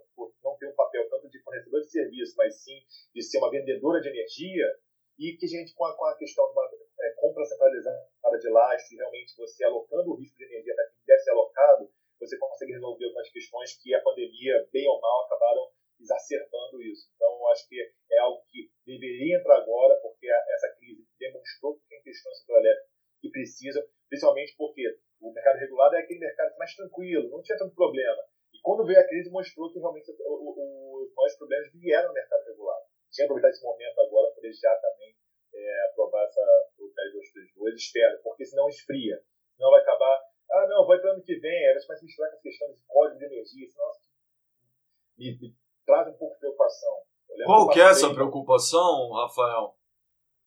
não 0.43 0.57
ter 0.57 0.67
um 0.67 0.75
papel 0.75 1.09
tanto 1.09 1.29
de 1.29 1.41
fornecedor 1.43 1.81
de 1.81 1.91
serviço, 1.91 2.33
mas 2.37 2.63
sim 2.63 2.79
de 3.13 3.21
ser 3.21 3.37
uma 3.39 3.51
vendedora 3.51 3.99
de 4.01 4.09
energia 4.09 4.65
e 5.19 5.37
que 5.37 5.45
a 5.45 5.49
gente 5.49 5.73
com 5.75 5.85
a, 5.85 5.95
com 5.95 6.05
a 6.05 6.17
questão 6.17 6.45
de 6.47 6.51
uma 6.53 6.69
é, 7.01 7.11
compra 7.17 7.45
centralizada 7.45 8.39
de 8.39 8.49
lastro 8.49 8.97
realmente 8.97 9.35
você 9.37 9.63
alocando 9.65 10.11
o 10.11 10.15
risco 10.15 10.37
de 10.37 10.45
energia 10.45 10.73
para 10.73 10.87
quem 10.89 11.05
deve 11.05 11.19
ser 11.21 11.31
alocado, 11.31 11.91
você 12.19 12.37
consegue 12.37 12.73
resolver 12.73 13.05
algumas 13.05 13.29
questões 13.29 13.77
que 13.81 13.93
a 13.93 14.01
pandemia, 14.01 14.67
bem 14.71 14.87
ou 14.87 14.99
mal, 15.01 15.25
acabaram 15.25 15.71
exacerbando 15.99 16.81
isso. 16.81 17.09
Então, 17.15 17.47
acho 17.49 17.67
que 17.67 17.91
deveria 18.99 19.37
entrar 19.37 19.57
agora, 19.57 19.99
porque 20.01 20.27
essa 20.27 20.69
crise 20.77 21.05
demonstrou 21.19 21.77
que 21.77 21.87
tem 21.87 22.01
questões 22.01 22.37
elétrico 22.49 22.89
que 23.21 23.29
precisam, 23.29 23.83
principalmente 24.09 24.55
porque 24.57 24.83
o 25.21 25.31
mercado 25.31 25.59
regulado 25.59 25.95
é 25.95 25.99
aquele 25.99 26.19
mercado 26.19 26.57
mais 26.57 26.75
tranquilo, 26.75 27.29
não 27.29 27.41
tinha 27.41 27.57
tanto 27.57 27.75
problema. 27.75 28.23
E 28.53 28.59
quando 28.61 28.85
veio 28.85 28.99
a 28.99 29.07
crise, 29.07 29.29
mostrou 29.29 29.71
que 29.71 29.79
realmente 29.79 30.11
os 30.11 31.13
maiores 31.15 31.37
problemas 31.37 31.71
vieram 31.73 32.07
no 32.09 32.13
mercado 32.13 32.45
regulado. 32.45 32.85
Tinha 33.11 33.27
que 33.27 33.31
aproveitar 33.31 33.49
esse 33.49 33.63
momento 33.63 33.99
agora 34.01 34.27
para 34.27 34.35
poder 34.35 34.53
já 34.53 34.75
também 34.75 35.15
é, 35.53 35.85
aprovar 35.91 36.25
essa, 36.25 36.41
o 36.79 36.89
PL 36.93 37.11
232, 37.11 37.75
espero, 37.75 38.19
porque 38.23 38.45
senão 38.45 38.67
esfria. 38.67 39.21
Senão 39.55 39.69
vai 39.69 39.81
acabar, 39.81 40.19
ah, 40.51 40.67
não, 40.67 40.87
vai 40.87 40.99
para 40.99 41.11
ano 41.11 41.23
que 41.23 41.35
vem, 41.39 41.67
aí 41.67 41.73
começa 41.73 42.01
a 42.01 42.03
misturar 42.03 42.31
com 42.31 42.37
as 42.37 42.41
questões 42.41 42.75
de 42.75 42.83
código 42.87 43.19
de 43.19 43.25
energia, 43.25 43.67
senão 43.69 43.91
me, 45.17 45.37
me 45.39 45.55
traz 45.85 46.07
um 46.07 46.17
pouco 46.17 46.33
de 46.33 46.39
preocupação. 46.39 47.03
Qual 47.45 47.69
que 47.69 47.79
é 47.79 47.85
essa 47.85 48.13
preocupação, 48.13 49.11
Rafael? 49.13 49.75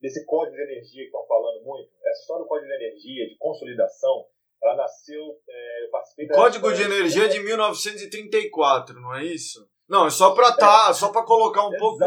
Desse 0.00 0.24
código 0.26 0.56
de 0.56 0.62
energia 0.62 1.02
que 1.02 1.06
estão 1.06 1.26
falando 1.26 1.64
muito. 1.64 1.90
Essa 2.04 2.20
história 2.20 2.42
do 2.44 2.48
código 2.48 2.68
de 2.68 2.74
energia, 2.74 3.28
de 3.28 3.38
consolidação, 3.38 4.26
ela 4.62 4.76
nasceu. 4.76 5.22
É, 5.48 5.84
eu 5.84 5.90
participei 5.90 6.26
da. 6.26 6.34
Código 6.34 6.72
de 6.72 6.82
Energia 6.82 7.28
de 7.28 7.40
1934, 7.40 9.00
não 9.00 9.14
é 9.14 9.24
isso? 9.24 9.68
Não, 9.88 10.06
é 10.06 10.10
só 10.10 10.34
para 10.34 10.56
tá, 10.56 10.88
é, 10.90 10.94
só 10.94 11.12
para 11.12 11.24
colocar 11.24 11.66
um 11.66 11.76
pouco. 11.76 12.02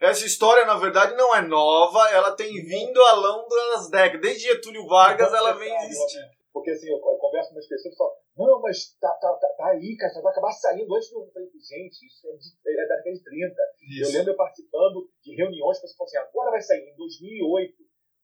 Essa 0.00 0.26
história, 0.26 0.64
na 0.64 0.76
verdade, 0.76 1.14
não 1.14 1.34
é 1.34 1.40
nova, 1.40 2.10
ela 2.10 2.32
tem 2.32 2.52
vindo 2.64 3.00
ao 3.00 3.20
longo 3.20 3.48
das 3.48 3.88
décadas. 3.90 4.20
Desde 4.20 4.48
Getúlio 4.48 4.86
Vargas 4.86 5.32
ela 5.32 5.52
vem 5.52 5.72
existindo. 5.84 6.26
Porque 6.52 6.70
assim, 6.70 6.88
eu, 6.88 6.96
eu 6.96 7.16
converso 7.18 7.48
com 7.48 7.56
umas 7.56 7.66
pessoas 7.66 7.94
e 7.94 7.96
falo, 7.96 8.12
não, 8.36 8.60
mas 8.60 8.96
tá, 9.00 9.08
tá, 9.20 9.32
tá, 9.34 9.48
tá, 9.56 9.66
aí, 9.68 9.96
cara, 9.96 10.20
vai 10.20 10.32
acabar 10.32 10.52
saindo 10.52 10.94
antes 10.94 11.10
do. 11.10 11.30
Gente, 11.32 12.06
isso 12.06 12.28
é, 12.28 12.36
de, 12.36 12.82
é 12.82 12.86
da 12.88 12.96
década 12.96 13.16
de 13.16 13.24
30. 13.24 13.54
Isso. 13.92 14.08
Eu 14.08 14.18
lembro 14.18 14.32
eu 14.32 14.36
participando 14.36 15.10
de 15.22 15.34
reuniões, 15.36 15.76
as 15.76 15.82
pessoas 15.82 15.96
falavam 15.96 16.08
assim, 16.08 16.30
agora 16.30 16.50
vai 16.50 16.62
sair, 16.62 16.88
em 16.88 16.96
2008. 16.96 17.76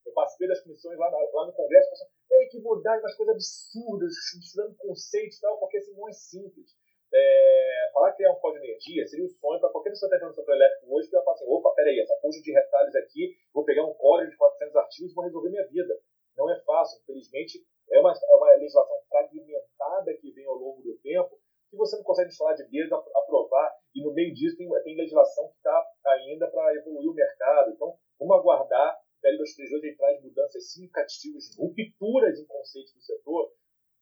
Eu 0.07 0.13
participei 0.15 0.49
das 0.49 0.63
comissões 0.63 0.99
lá, 0.99 1.11
na, 1.11 1.19
lá 1.19 1.47
no 1.47 1.53
Congresso, 1.53 1.91
pensando, 1.91 2.11
tem 2.29 2.49
que 2.49 2.61
mudar 2.61 2.99
umas 2.99 3.15
coisas 3.15 3.35
absurdas, 3.35 4.15
misturando 4.37 4.75
conceitos 4.77 5.37
e 5.37 5.41
tal, 5.41 5.59
porque 5.59 5.77
assim 5.77 5.93
não 5.93 6.09
é 6.09 6.13
simples. 6.13 6.73
É, 7.13 7.91
falar 7.93 8.13
que 8.13 8.25
é 8.25 8.31
um 8.31 8.37
código 8.37 8.63
de 8.63 8.71
energia 8.71 9.07
seria 9.07 9.25
um 9.25 9.29
sonho 9.29 9.61
para 9.61 9.71
qualquer 9.71 9.91
pessoa 9.91 10.11
que 10.11 10.15
está 10.15 10.17
entrando 10.17 10.37
no 10.37 10.41
setor 10.41 10.55
elétrico 10.55 10.95
hoje 10.95 11.09
que 11.09 11.17
vai 11.17 11.25
falar 11.25 11.37
assim: 11.37 11.47
opa, 11.49 11.75
peraí, 11.75 12.01
essa 12.01 12.17
coisa 12.21 12.41
de 12.41 12.53
retalhos 12.53 12.95
aqui, 12.97 13.37
vou 13.53 13.65
pegar 13.65 13.85
um 13.85 13.95
código 13.95 14.31
de 14.31 14.37
400 14.37 14.77
artigos 14.77 15.13
e 15.13 15.15
vou 15.15 15.25
resolver 15.25 15.51
minha 15.51 15.67
vida. 15.69 15.99
Não 16.37 16.51
é 16.51 16.61
fácil, 16.61 17.01
infelizmente, 17.01 17.65
é 17.91 18.01
uma, 18.01 18.13
é 18.13 18.35
uma 18.35 18.53
legislação 18.57 18.97
fragmentada 19.09 20.15
que 20.21 20.31
vem 20.33 20.47
ao 20.47 20.55
longo 20.55 20.83
do 20.83 20.99
tempo 20.99 21.39
que 21.71 21.77
você 21.77 21.97
não 21.97 22.05
consegue 22.05 22.29
instalar 22.29 22.55
de 22.55 22.65
dedo, 22.69 22.95
aprovar, 22.95 23.71
e 23.95 24.03
no 24.03 24.13
meio 24.13 24.35
disso 24.35 24.57
tem, 24.57 24.69
tem 24.83 24.97
legislação 24.97 25.49
que 25.49 25.57
está 25.57 25.87
ainda 26.07 26.49
para 26.49 26.75
evoluir 26.75 27.11
o 27.11 27.15
mercado. 27.15 27.71
Então, 27.71 27.95
vamos 28.19 28.37
aguardar 28.37 28.99
PL 29.21 29.37
232 29.37 29.83
ele 29.85 29.97
traz 29.97 30.23
mudanças 30.23 30.73
significativas, 30.73 31.57
rupturas 31.59 32.39
em 32.39 32.47
conceitos 32.47 32.95
do 32.95 33.01
setor, 33.01 33.53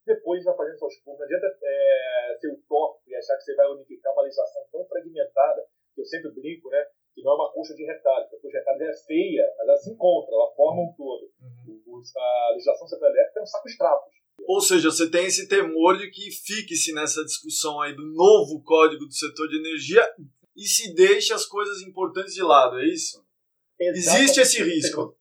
depois 0.04 0.44
vai 0.44 0.56
fazendo 0.56 0.78
suas 0.78 0.96
curvas. 1.00 1.18
Não 1.18 1.26
adianta 1.26 1.58
é, 1.62 2.36
ser 2.40 2.48
utópico 2.52 3.10
e 3.10 3.16
achar 3.16 3.36
que 3.36 3.42
você 3.42 3.54
vai 3.54 3.66
unificar 3.72 4.12
uma 4.12 4.22
legislação 4.22 4.62
tão 4.70 4.84
fragmentada, 4.86 5.66
que 5.94 6.00
eu 6.00 6.04
sempre 6.04 6.30
brinco, 6.30 6.68
né? 6.70 6.86
Que 7.14 7.22
não 7.22 7.32
é 7.32 7.34
uma 7.34 7.52
coxa 7.52 7.74
de 7.74 7.84
retalhos. 7.84 8.28
A 8.28 8.36
coxa 8.36 8.48
de 8.48 8.58
retalhos 8.58 8.82
é 8.82 9.06
feia, 9.06 9.54
mas 9.58 9.68
ela 9.68 9.76
se 9.78 9.90
encontra, 9.90 10.34
ela 10.34 10.54
forma 10.54 10.82
um 10.82 10.94
todo. 10.94 11.32
Uhum. 11.40 12.02
A 12.16 12.50
legislação 12.52 12.86
central 12.86 13.10
elétrica 13.10 13.40
é 13.40 13.42
um 13.42 13.46
saco 13.46 13.68
de 13.68 13.78
trapos. 13.78 14.12
Ou 14.56 14.62
seja, 14.62 14.90
você 14.90 15.10
tem 15.10 15.26
esse 15.26 15.46
temor 15.46 15.98
de 15.98 16.08
que 16.08 16.30
fique-se 16.30 16.90
nessa 16.94 17.22
discussão 17.22 17.78
aí 17.82 17.94
do 17.94 18.06
novo 18.06 18.64
código 18.64 19.04
do 19.04 19.12
setor 19.12 19.46
de 19.48 19.58
energia 19.58 20.00
e 20.56 20.64
se 20.64 20.94
deixe 20.94 21.34
as 21.34 21.44
coisas 21.44 21.82
importantes 21.82 22.32
de 22.32 22.42
lado, 22.42 22.80
é 22.80 22.86
isso? 22.86 23.22
Existe 23.78 24.40
esse 24.40 24.64
risco. 24.64 25.14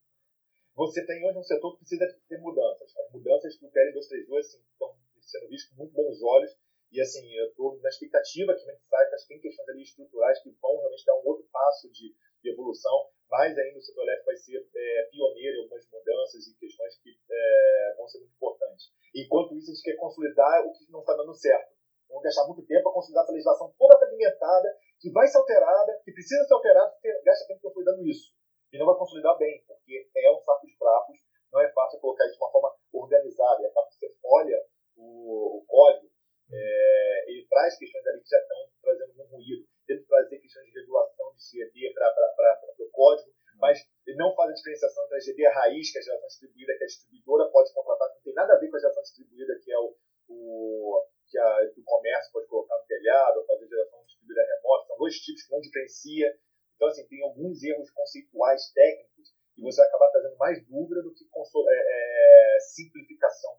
Você 0.78 1.06
tem 1.06 1.20
hoje 1.28 1.38
um 1.38 1.44
setor 1.44 1.74
que 1.74 1.80
precisa 1.80 2.08
ter 2.30 2.40
mudanças. 2.40 2.96
As 2.96 3.12
mudanças 3.12 3.58
que 3.58 3.66
o 3.66 3.72
PL 3.72 3.92
232 3.92 4.46
assim, 4.46 4.64
estão 4.72 4.96
sendo 5.20 5.50
vistas 5.50 5.70
com 5.72 5.84
muito 5.84 5.94
bons 5.94 6.24
olhos. 6.24 6.52
E 6.94 7.02
assim, 7.02 7.30
eu 7.36 7.48
estou 7.50 7.78
na 7.82 7.90
expectativa 7.90 8.56
que 8.56 8.70
a 8.70 8.72
gente 8.72 8.88
saiba 8.88 9.18
que 9.18 9.28
tem 9.28 9.42
questões 9.42 9.68
ali 9.68 9.84
estruturais 9.84 10.42
que 10.44 10.56
vão 10.62 10.80
realmente 10.80 11.04
dar 11.04 11.16
um 11.16 11.28
outro 11.28 11.46
passo 11.52 11.92
de, 11.92 12.16
de 12.46 12.54
evolução. 12.54 13.10
Mais 13.26 13.58
ainda 13.58 13.80
o 13.80 13.82
setor 13.82 14.04
elétrico 14.04 14.26
vai 14.30 14.38
ser 14.38 14.62
é, 14.62 15.10
pioneiro 15.10 15.58
em 15.58 15.62
algumas 15.66 15.90
mudanças 15.90 16.46
e 16.46 16.54
questões 16.62 16.94
que 17.02 17.10
é, 17.10 17.96
vão 17.98 18.08
ser 18.08 18.20
muito 18.20 18.38
importantes. 18.38 18.94
Enquanto 19.16 19.58
isso, 19.58 19.72
a 19.72 19.74
gente 19.74 19.84
quer 19.84 19.98
consolidar 19.98 20.62
o 20.62 20.72
que 20.72 20.92
não 20.92 21.00
está 21.02 21.18
dando 21.18 21.34
certo. 21.34 21.74
Vamos 22.08 22.24
gastar 22.24 22.46
muito 22.46 22.62
tempo 22.68 22.84
para 22.84 22.94
consolidar 22.94 23.24
essa 23.24 23.34
legislação 23.34 23.74
toda 23.80 23.98
fragmentada, 23.98 24.70
que 25.02 25.10
vai 25.10 25.28
ser 25.28 25.40
alterada, 25.40 26.00
que 26.06 26.12
precisa 26.12 26.46
ser 26.46 26.54
alterada, 26.54 26.94
gasta 27.26 27.48
tempo 27.48 27.62
consolidando 27.62 28.06
isso 28.06 28.36
e 28.76 28.78
não 28.78 28.86
vai 28.86 28.96
consolidar 28.96 29.38
bem, 29.38 29.64
porque 29.66 30.10
é 30.16 30.32
um 30.32 30.40
saco 30.42 30.68
de 30.68 30.78
trapos, 30.78 31.18
não 31.52 31.62
é 31.62 31.72
fácil 31.72 32.00
colocar 32.00 32.26
isso 32.26 32.36
de 32.36 32.44
uma 32.44 32.52
forma 32.52 32.76
organizada. 32.92 33.62
E 33.62 33.66
acaba 33.66 33.88
que 33.88 33.96
você 33.96 34.16
olha 34.24 34.60
o, 34.98 35.60
o 35.60 35.66
código, 35.66 36.12
é, 36.52 37.32
ele 37.32 37.48
traz 37.48 37.78
questões 37.78 38.06
ali 38.06 38.22
que 38.22 38.30
já 38.30 38.40
estão 38.40 38.58
trazendo 38.82 39.24
um 39.24 39.28
ruído. 39.28 39.66
Tenta 39.86 40.04
trazer 40.08 40.40
questões 40.40 40.66
de 40.66 40.80
regulação 40.80 41.34
de 41.36 41.42
GD 41.42 41.94
para 41.94 42.76
o 42.80 42.90
código, 42.92 43.30
mas 43.60 43.80
não 44.18 44.34
faz 44.36 44.52
a 44.52 44.54
diferenciação 44.54 45.04
entre 45.06 45.16
a 45.16 45.20
GD 45.20 45.48
raiz, 45.50 45.92
que 45.92 45.98
é 45.98 46.02
a 46.02 46.04
geração 46.04 46.28
distribuída, 46.28 46.78
que 46.78 46.84
a 46.84 46.88
distribuidora 46.88 47.52
pode 47.52 47.74
contratar, 47.74 48.10
que 48.10 48.16
não 48.16 48.24
tem 48.24 48.34
nada 48.34 48.54
a 48.54 48.60
ver 48.60 48.70
com 48.70 48.78
a 48.78 48.80
geração 48.80 49.04
distribuída, 49.04 49.60
que 49.64 49.72
é 49.72 49.80
o, 49.80 49.96
o 50.30 51.06
que, 51.30 51.38
a, 51.38 51.70
que 51.74 51.82
o 51.82 51.84
comércio 51.84 52.32
pode 52.32 52.48
colocar 52.48 52.78
no 52.78 52.88
telhado, 52.88 53.40
ou 53.40 53.46
fazer 53.46 53.68
geração 53.68 54.04
distribuída 54.06 54.42
remota. 54.42 54.88
São 54.88 54.98
dois 54.98 55.16
tipos 55.20 55.44
que 55.44 55.52
não 55.52 55.62
diferencia. 55.62 56.40
Então, 56.76 56.88
assim, 56.88 57.08
tem 57.08 57.24
alguns 57.24 57.64
erros 57.64 57.90
conceituais 57.92 58.72
técnicos 58.74 59.35
e 59.58 59.62
você 59.62 59.78
vai 59.78 59.88
acabar 59.88 60.12
trazendo 60.12 60.38
mais 60.38 60.58
dúvida 60.68 61.02
do 61.02 61.14
que 61.14 61.24
é, 61.24 62.56
é, 62.56 62.60
simplificação. 62.60 63.52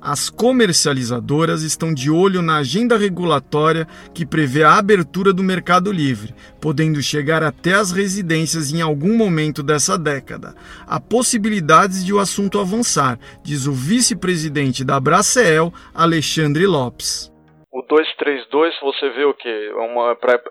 As 0.00 0.28
comercializadoras 0.28 1.62
estão 1.62 1.94
de 1.94 2.10
olho 2.10 2.42
na 2.42 2.56
agenda 2.56 2.96
regulatória 2.96 3.86
que 4.12 4.26
prevê 4.26 4.64
a 4.64 4.76
abertura 4.76 5.32
do 5.32 5.44
mercado 5.44 5.92
livre, 5.92 6.34
podendo 6.60 7.00
chegar 7.00 7.42
até 7.42 7.74
as 7.74 7.92
residências 7.92 8.72
em 8.72 8.80
algum 8.80 9.16
momento 9.16 9.62
dessa 9.62 9.96
década. 9.96 10.56
Há 10.86 10.98
possibilidades 10.98 12.04
de 12.04 12.12
o 12.12 12.18
assunto 12.18 12.58
avançar, 12.58 13.18
diz 13.44 13.66
o 13.66 13.72
vice-presidente 13.72 14.84
da 14.84 14.98
Braceel, 14.98 15.72
Alexandre 15.94 16.66
Lopes. 16.66 17.31
O 17.72 17.82
o 17.82 17.86
232 17.86 18.78
você 18.80 19.08
vê 19.10 19.24
o 19.24 19.34
que? 19.34 19.48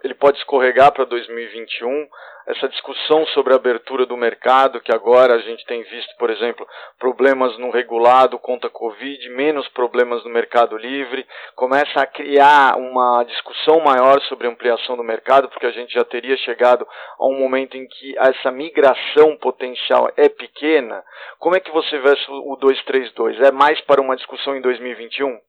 Ele 0.04 0.14
pode 0.16 0.38
escorregar 0.40 0.92
para 0.92 1.06
2021. 1.06 2.08
Essa 2.48 2.68
discussão 2.68 3.26
sobre 3.28 3.54
a 3.54 3.56
abertura 3.56 4.06
do 4.06 4.18
mercado, 4.18 4.82
que 4.82 4.92
agora 4.92 5.36
a 5.36 5.40
gente 5.40 5.64
tem 5.66 5.84
visto, 5.84 6.18
por 6.18 6.32
exemplo, 6.32 6.68
problemas 7.00 7.58
no 7.60 7.70
regulado 7.70 8.40
contra 8.40 8.70
Covid, 8.70 9.30
menos 9.30 9.68
problemas 9.70 10.24
no 10.24 10.32
mercado 10.32 10.76
livre, 10.76 11.26
começa 11.56 12.02
a 12.02 12.08
criar 12.08 12.76
uma 12.78 13.24
discussão 13.24 13.80
maior 13.80 14.20
sobre 14.24 14.48
ampliação 14.48 14.98
do 14.98 15.04
mercado, 15.04 15.48
porque 15.50 15.68
a 15.68 15.72
gente 15.72 15.94
já 15.94 16.04
teria 16.04 16.36
chegado 16.38 16.88
a 17.20 17.28
um 17.28 17.38
momento 17.38 17.78
em 17.78 17.88
que 17.88 18.18
essa 18.18 18.52
migração 18.52 19.38
potencial 19.38 20.12
é 20.18 20.28
pequena. 20.28 21.04
Como 21.38 21.56
é 21.56 21.60
que 21.60 21.72
você 21.72 22.00
vê 22.00 22.14
o 22.30 22.56
232? 22.56 23.40
É 23.42 23.52
mais 23.52 23.80
para 23.82 24.02
uma 24.02 24.16
discussão 24.16 24.56
em 24.56 24.62
2021? 24.62 25.40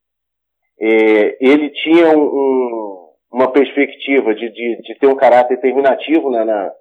É, 0.80 1.36
ele 1.40 1.70
tinha 1.70 2.16
um, 2.16 2.22
um, 2.22 3.08
uma 3.32 3.52
perspectiva 3.52 4.34
de, 4.34 4.50
de, 4.50 4.82
de, 4.82 4.98
ter 4.98 5.06
um 5.06 5.16
caráter 5.16 5.60
terminativo 5.60 6.30
né, 6.30 6.44
na, 6.44 6.72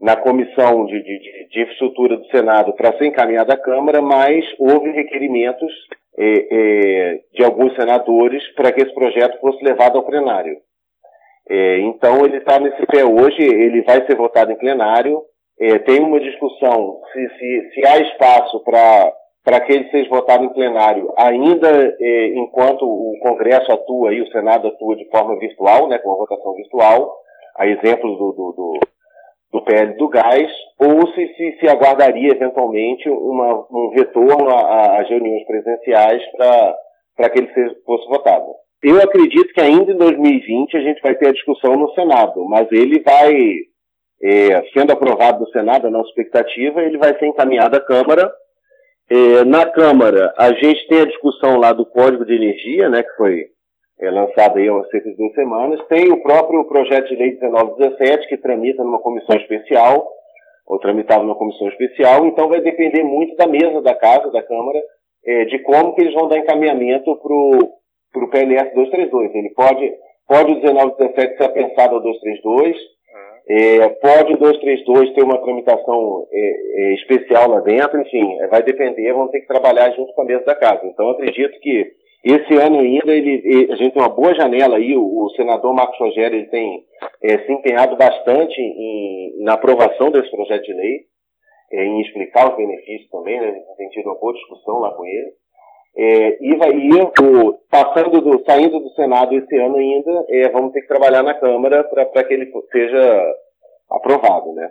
na 0.00 0.16
comissão 0.16 0.86
de, 0.86 1.02
de, 1.02 1.48
de 1.50 1.62
infraestrutura 1.62 2.16
do 2.16 2.26
Senado 2.26 2.72
para 2.74 2.96
ser 2.98 3.06
encaminhada 3.06 3.54
à 3.54 3.56
Câmara, 3.56 4.00
mas 4.00 4.44
houve 4.58 4.90
requerimentos 4.90 5.72
é, 6.18 6.24
é, 6.50 7.20
de 7.34 7.44
alguns 7.44 7.74
senadores 7.74 8.42
para 8.54 8.72
que 8.72 8.82
esse 8.82 8.94
projeto 8.94 9.38
fosse 9.40 9.62
levado 9.64 9.96
ao 9.96 10.04
plenário. 10.04 10.56
É, 11.48 11.80
então 11.80 12.24
ele 12.24 12.38
está 12.38 12.58
nesse 12.58 12.84
pé 12.86 13.04
hoje, 13.04 13.42
ele 13.42 13.82
vai 13.82 14.04
ser 14.06 14.16
votado 14.16 14.52
em 14.52 14.56
plenário. 14.56 15.22
É, 15.60 15.78
tem 15.80 16.00
uma 16.00 16.20
discussão 16.20 17.00
se, 17.12 17.28
se, 17.38 17.70
se 17.74 17.86
há 17.86 17.98
espaço 17.98 18.62
para 18.64 19.12
para 19.44 19.60
que 19.60 19.72
ele 19.72 19.90
seja 19.90 20.08
votado 20.08 20.44
em 20.44 20.52
plenário, 20.52 21.12
ainda 21.16 21.96
eh, 22.00 22.32
enquanto 22.36 22.82
o 22.84 23.18
Congresso 23.20 23.72
atua 23.72 24.14
e 24.14 24.22
o 24.22 24.30
Senado 24.30 24.68
atua 24.68 24.96
de 24.96 25.08
forma 25.10 25.36
virtual, 25.38 25.88
né, 25.88 25.98
com 25.98 26.12
a 26.12 26.16
votação 26.16 26.54
virtual, 26.54 27.12
a 27.56 27.66
exemplos 27.66 28.18
do, 28.18 28.32
do, 28.32 28.52
do, 28.52 28.80
do 29.52 29.64
PL 29.64 29.94
do 29.94 30.08
gás, 30.08 30.50
ou 30.78 31.08
se, 31.08 31.26
se, 31.34 31.58
se 31.58 31.68
aguardaria 31.68 32.30
eventualmente 32.30 33.08
uma, 33.08 33.66
um 33.70 33.90
retorno 33.94 34.48
às 34.48 35.08
reuniões 35.08 35.44
presenciais 35.44 36.22
para 37.16 37.28
que 37.30 37.40
ele 37.40 37.52
seja, 37.52 37.74
fosse 37.84 38.06
votado. 38.08 38.46
Eu 38.80 39.00
acredito 39.00 39.52
que 39.52 39.60
ainda 39.60 39.92
em 39.92 39.96
2020 39.96 40.76
a 40.76 40.80
gente 40.80 41.02
vai 41.02 41.14
ter 41.16 41.28
a 41.28 41.32
discussão 41.32 41.74
no 41.76 41.92
Senado, 41.94 42.44
mas 42.48 42.70
ele 42.70 43.00
vai, 43.00 43.34
eh, 44.22 44.62
sendo 44.72 44.92
aprovado 44.92 45.40
no 45.40 45.48
Senado, 45.48 45.88
a 45.88 45.90
nossa 45.90 46.08
expectativa, 46.10 46.82
ele 46.82 46.98
vai 46.98 47.16
ser 47.18 47.26
encaminhado 47.26 47.76
à 47.76 47.80
Câmara 47.80 48.30
é, 49.12 49.44
na 49.44 49.66
Câmara, 49.66 50.32
a 50.38 50.54
gente 50.54 50.88
tem 50.88 51.02
a 51.02 51.06
discussão 51.06 51.58
lá 51.58 51.74
do 51.74 51.84
Código 51.84 52.24
de 52.24 52.34
Energia, 52.34 52.88
né, 52.88 53.02
que 53.02 53.14
foi 53.16 53.44
é, 54.00 54.10
lançado 54.10 54.56
aí 54.56 54.66
há 54.66 54.84
cerca 54.84 55.10
de 55.10 55.16
duas 55.16 55.34
semanas. 55.34 55.86
Tem 55.86 56.10
o 56.10 56.22
próprio 56.22 56.64
projeto 56.64 57.08
de 57.08 57.16
lei 57.16 57.38
1917, 57.38 58.26
que 58.26 58.38
tramita 58.38 58.82
numa 58.82 59.00
comissão 59.00 59.36
especial, 59.36 60.08
ou 60.66 60.78
tramitava 60.78 61.22
numa 61.22 61.34
comissão 61.34 61.68
especial, 61.68 62.24
então 62.24 62.48
vai 62.48 62.62
depender 62.62 63.02
muito 63.04 63.36
da 63.36 63.46
mesa 63.46 63.82
da 63.82 63.94
Casa, 63.94 64.30
da 64.30 64.42
Câmara, 64.42 64.80
é, 65.26 65.44
de 65.44 65.58
como 65.58 65.94
que 65.94 66.00
eles 66.00 66.14
vão 66.14 66.28
dar 66.28 66.38
encaminhamento 66.38 67.14
para 67.16 68.24
o 68.24 68.30
PLS 68.30 68.74
232. 68.74 69.34
Ele 69.34 69.50
pode, 69.50 69.92
pode 70.26 70.52
o 70.52 70.62
1917 70.62 71.36
ser 71.36 71.48
pensado 71.50 71.96
ao 71.96 72.02
232, 72.02 72.76
é, 73.48 73.88
pode 73.88 74.34
o 74.34 74.38
232 74.38 75.14
ter 75.14 75.22
uma 75.22 75.38
tramitação 75.38 76.26
é, 76.30 76.38
é, 76.38 76.94
especial 76.94 77.50
lá 77.50 77.60
dentro, 77.60 78.00
enfim, 78.00 78.38
é, 78.40 78.46
vai 78.46 78.62
depender, 78.62 79.12
vamos 79.12 79.30
ter 79.30 79.40
que 79.40 79.48
trabalhar 79.48 79.90
junto 79.90 80.12
com 80.12 80.22
a 80.22 80.24
mesa 80.24 80.44
da 80.44 80.54
casa. 80.54 80.86
Então, 80.86 81.10
acredito 81.10 81.58
que 81.60 81.92
esse 82.24 82.54
ano 82.54 82.78
ainda 82.78 83.12
ele, 83.12 83.66
a 83.72 83.74
gente 83.74 83.94
tem 83.94 84.02
uma 84.02 84.08
boa 84.08 84.32
janela 84.34 84.76
aí, 84.76 84.96
o, 84.96 85.24
o 85.24 85.30
senador 85.30 85.74
Marcos 85.74 85.98
Rogério 85.98 86.38
ele 86.38 86.46
tem 86.46 86.84
é, 87.22 87.38
se 87.38 87.52
empenhado 87.52 87.96
bastante 87.96 88.60
em, 88.60 89.42
na 89.42 89.54
aprovação 89.54 90.10
desse 90.10 90.30
projeto 90.30 90.62
de 90.62 90.72
lei, 90.72 91.00
é, 91.72 91.84
em 91.84 92.00
explicar 92.02 92.50
os 92.50 92.56
benefícios 92.56 93.10
também, 93.10 93.40
né? 93.40 93.60
tem 93.76 93.88
tido 93.88 94.06
uma 94.06 94.18
boa 94.20 94.32
discussão 94.34 94.78
lá 94.78 94.94
com 94.94 95.04
ele. 95.04 95.32
É, 95.96 96.38
e 96.40 96.56
vai 96.56 96.70
ir, 96.70 97.02
o, 97.02 97.54
passando 97.70 98.20
do, 98.20 98.42
saindo 98.44 98.80
do 98.80 98.90
Senado 98.94 99.34
esse 99.34 99.56
ano 99.58 99.76
ainda, 99.76 100.24
é, 100.28 100.48
vamos 100.48 100.72
ter 100.72 100.80
que 100.82 100.88
trabalhar 100.88 101.22
na 101.22 101.34
Câmara 101.34 101.84
para 101.84 102.24
que 102.24 102.32
ele 102.32 102.50
seja 102.70 103.34
aprovado, 103.90 104.52
né? 104.54 104.70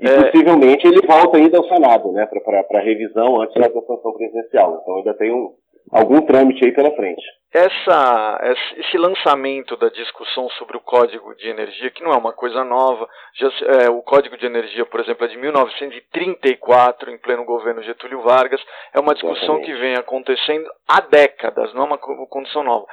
E 0.00 0.08
é... 0.08 0.30
possivelmente 0.30 0.86
ele 0.86 1.06
volta 1.06 1.36
ainda 1.36 1.58
ao 1.58 1.68
Senado, 1.68 2.12
né, 2.12 2.26
para 2.26 2.80
revisão 2.80 3.40
antes 3.40 3.54
da 3.54 3.68
sanção 3.68 4.12
presidencial. 4.12 4.80
Então 4.82 4.96
ainda 4.96 5.14
tem 5.14 5.32
um, 5.32 5.52
algum 5.90 6.20
trâmite 6.22 6.64
aí 6.64 6.72
pela 6.72 6.94
frente. 6.94 7.22
Essa, 7.50 8.40
esse 8.76 8.98
lançamento 8.98 9.74
da 9.78 9.88
discussão 9.88 10.50
sobre 10.50 10.76
o 10.76 10.80
Código 10.80 11.34
de 11.34 11.48
Energia, 11.48 11.90
que 11.90 12.04
não 12.04 12.12
é 12.12 12.16
uma 12.16 12.34
coisa 12.34 12.62
nova, 12.62 13.08
já, 13.34 13.48
é, 13.84 13.90
o 13.90 14.02
Código 14.02 14.36
de 14.36 14.44
Energia, 14.44 14.84
por 14.84 15.00
exemplo, 15.00 15.24
é 15.24 15.28
de 15.28 15.38
1934, 15.38 17.10
em 17.10 17.16
pleno 17.16 17.46
governo 17.46 17.82
Getúlio 17.82 18.20
Vargas, 18.20 18.60
é 18.92 19.00
uma 19.00 19.14
discussão 19.14 19.62
que 19.62 19.72
vem 19.72 19.94
acontecendo 19.94 20.68
há 20.86 21.00
décadas, 21.00 21.72
não 21.72 21.84
é 21.84 21.86
uma 21.86 21.98
condição 21.98 22.62
nova. 22.62 22.84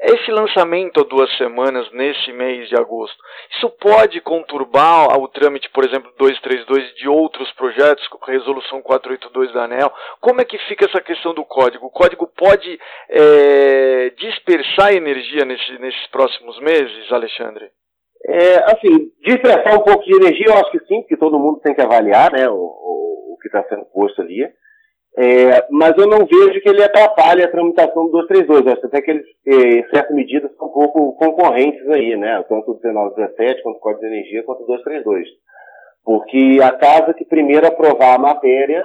Esse 0.00 0.30
lançamento 0.32 1.00
há 1.00 1.04
duas 1.04 1.30
semanas, 1.36 1.88
nesse 1.92 2.32
mês 2.32 2.68
de 2.68 2.74
agosto, 2.74 3.16
isso 3.54 3.70
pode 3.78 4.20
conturbar 4.22 5.20
o 5.20 5.28
trâmite, 5.28 5.68
por 5.70 5.84
exemplo, 5.84 6.10
232 6.18 6.94
de 6.94 7.06
outros 7.06 7.52
projetos, 7.52 8.08
resolução 8.26 8.80
482 8.80 9.52
da 9.52 9.64
ANEL? 9.64 9.92
Como 10.20 10.40
é 10.40 10.44
que 10.44 10.56
fica 10.66 10.86
essa 10.86 11.00
questão 11.00 11.34
do 11.34 11.44
código? 11.44 11.86
O 11.86 11.90
código 11.90 12.26
pode 12.26 12.80
é, 13.10 13.99
dispersar 14.10 14.94
energia 14.94 15.44
nesse, 15.44 15.78
nesses 15.78 16.06
próximos 16.08 16.58
meses, 16.60 17.12
Alexandre? 17.12 17.70
É, 18.26 18.56
assim, 18.72 19.10
dispersar 19.22 19.74
um 19.74 19.82
pouco 19.82 20.04
de 20.04 20.14
energia, 20.14 20.46
eu 20.48 20.54
acho 20.54 20.70
que 20.70 20.80
sim, 20.86 21.00
porque 21.00 21.16
todo 21.16 21.38
mundo 21.38 21.60
tem 21.60 21.74
que 21.74 21.80
avaliar 21.80 22.32
né, 22.32 22.48
o, 22.48 22.54
o, 22.54 23.34
o 23.34 23.38
que 23.40 23.48
está 23.48 23.62
sendo 23.64 23.84
posto 23.86 24.22
ali. 24.22 24.42
É, 25.16 25.66
mas 25.70 25.92
eu 25.98 26.06
não 26.06 26.24
vejo 26.24 26.60
que 26.60 26.68
ele 26.68 26.84
atrapalhe 26.84 27.42
a 27.42 27.50
tramitação 27.50 28.06
do 28.06 28.12
232. 28.12 28.64
Eu 28.64 28.72
acho 28.72 28.86
até 28.86 29.02
que 29.02 29.10
eles, 29.10 29.26
é, 29.46 29.52
em 29.80 29.88
certa 29.88 30.14
medida, 30.14 30.50
são 30.56 30.68
um 30.68 30.72
pouco 30.72 31.12
concorrentes 31.14 31.86
aí, 31.88 32.16
né? 32.16 32.44
Tanto 32.48 32.72
o 32.72 32.80
1917, 32.82 33.62
quanto 33.62 33.76
o 33.76 33.80
Código 33.80 34.00
de 34.00 34.06
Energia, 34.06 34.44
quanto 34.44 34.62
o 34.62 34.66
232. 34.66 35.26
Porque 36.04 36.58
a 36.62 36.72
casa 36.72 37.14
que 37.14 37.24
primeiro 37.24 37.66
aprovar 37.66 38.14
a 38.14 38.18
matéria 38.18 38.84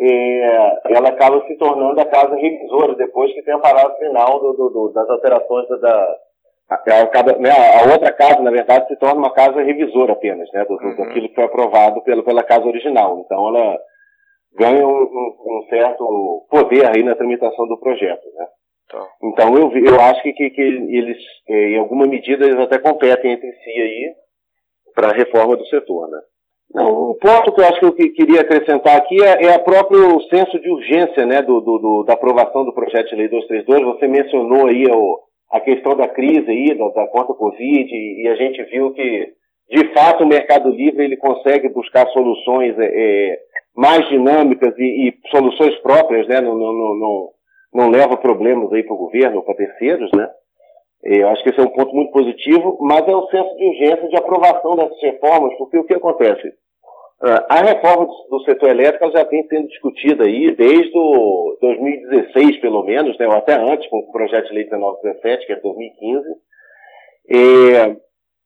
é, 0.00 0.80
ela 0.96 1.10
acaba 1.10 1.46
se 1.46 1.56
tornando 1.56 2.00
a 2.00 2.06
casa 2.06 2.34
revisora 2.34 2.94
depois 2.94 3.32
que 3.34 3.42
tem 3.42 3.54
a 3.54 3.58
parada 3.58 3.94
final 3.96 4.40
do, 4.40 4.52
do, 4.54 4.68
do, 4.70 4.92
das 4.94 5.08
alterações 5.10 5.68
da, 5.80 6.16
a, 6.70 7.38
né, 7.38 7.50
a, 7.50 7.92
outra 7.92 8.12
casa, 8.12 8.40
na 8.40 8.50
verdade, 8.50 8.86
se 8.86 8.96
torna 8.96 9.18
uma 9.18 9.34
casa 9.34 9.60
revisora 9.60 10.12
apenas, 10.12 10.48
né, 10.52 10.64
do, 10.64 10.74
uhum. 10.74 10.96
daquilo 10.96 11.28
que 11.28 11.34
foi 11.34 11.44
aprovado 11.44 12.00
pelo, 12.02 12.22
pela 12.22 12.44
casa 12.44 12.64
original. 12.64 13.18
Então, 13.18 13.48
ela 13.48 13.78
ganha 14.56 14.86
um, 14.86 15.02
um, 15.02 15.58
um 15.58 15.66
certo 15.68 16.46
poder 16.48 16.86
aí 16.86 17.02
na 17.02 17.16
tramitação 17.16 17.66
do 17.66 17.78
projeto, 17.78 18.24
né. 18.34 18.46
Tá. 18.88 19.06
Então, 19.22 19.56
eu, 19.56 19.70
eu 19.84 20.00
acho 20.00 20.22
que, 20.22 20.32
que, 20.32 20.50
que 20.50 20.60
eles, 20.62 21.18
é, 21.48 21.70
em 21.70 21.78
alguma 21.78 22.06
medida, 22.06 22.46
eles 22.46 22.58
até 22.58 22.78
competem 22.78 23.32
entre 23.32 23.52
si 23.52 23.70
aí 23.70 24.14
para 24.94 25.08
a 25.08 25.14
reforma 25.14 25.56
do 25.56 25.66
setor, 25.66 26.08
né. 26.08 26.18
Não, 26.72 27.10
um 27.10 27.14
ponto 27.14 27.52
que 27.52 27.60
eu 27.60 27.64
acho 27.64 27.80
que 27.80 27.86
eu 27.86 28.12
queria 28.12 28.42
acrescentar 28.42 28.96
aqui 28.96 29.20
é, 29.22 29.46
é 29.46 29.56
o 29.56 29.64
próprio 29.64 30.20
senso 30.28 30.58
de 30.60 30.70
urgência 30.70 31.26
né, 31.26 31.42
do, 31.42 31.60
do, 31.60 31.78
do, 31.78 32.04
da 32.04 32.14
aprovação 32.14 32.64
do 32.64 32.72
projeto 32.72 33.08
de 33.08 33.16
lei 33.16 33.28
232. 33.28 33.96
Você 33.96 34.06
mencionou 34.06 34.68
aí 34.68 34.86
o, 34.86 35.18
a 35.50 35.60
questão 35.60 35.96
da 35.96 36.06
crise 36.06 36.48
aí, 36.48 36.78
da, 36.78 36.88
da 36.90 37.08
conta 37.08 37.34
Covid, 37.34 37.90
e, 37.92 38.28
a 38.28 38.36
gente 38.36 38.62
viu 38.64 38.92
que, 38.92 39.32
de 39.68 39.92
fato, 39.92 40.22
o 40.22 40.28
Mercado 40.28 40.70
Livre 40.70 41.04
ele 41.04 41.16
consegue 41.16 41.68
buscar 41.68 42.06
soluções 42.10 42.78
é, 42.78 42.84
é 42.84 43.38
mais 43.74 44.08
dinâmicas 44.08 44.72
e, 44.78 45.08
e, 45.08 45.14
soluções 45.30 45.74
próprias, 45.78 46.28
né, 46.28 46.40
não, 46.40 46.56
não, 46.56 46.72
não, 46.72 47.28
não 47.74 47.90
leva 47.90 48.16
problemas 48.16 48.72
aí 48.72 48.84
para 48.84 48.94
o 48.94 48.98
governo, 48.98 49.42
para 49.42 49.54
terceiros, 49.56 50.10
né? 50.14 50.28
Eu 51.02 51.28
acho 51.28 51.42
que 51.42 51.50
esse 51.50 51.60
é 51.60 51.62
um 51.62 51.70
ponto 51.70 51.94
muito 51.94 52.12
positivo, 52.12 52.76
mas 52.80 53.06
é 53.08 53.14
o 53.14 53.26
senso 53.28 53.56
de 53.56 53.64
urgência 53.64 54.08
de 54.08 54.16
aprovação 54.16 54.76
dessas 54.76 55.00
reformas, 55.00 55.56
porque 55.56 55.78
o 55.78 55.84
que 55.84 55.94
acontece? 55.94 56.52
Ah, 57.22 57.46
a 57.48 57.62
reforma 57.62 58.06
do 58.30 58.40
setor 58.44 58.70
elétrico 58.70 59.10
já 59.10 59.24
tem 59.24 59.46
sendo 59.46 59.68
discutida 59.68 60.24
aí 60.24 60.54
desde 60.54 60.96
o 60.96 61.56
2016, 61.60 62.60
pelo 62.60 62.82
menos, 62.82 63.18
né, 63.18 63.26
ou 63.26 63.34
até 63.34 63.54
antes, 63.54 63.88
com 63.88 63.98
o 63.98 64.12
projeto 64.12 64.48
de 64.48 64.54
lei 64.54 64.64
1917, 64.64 65.46
que 65.46 65.52
é 65.52 65.56
2015. 65.56 66.24
É, 67.32 67.96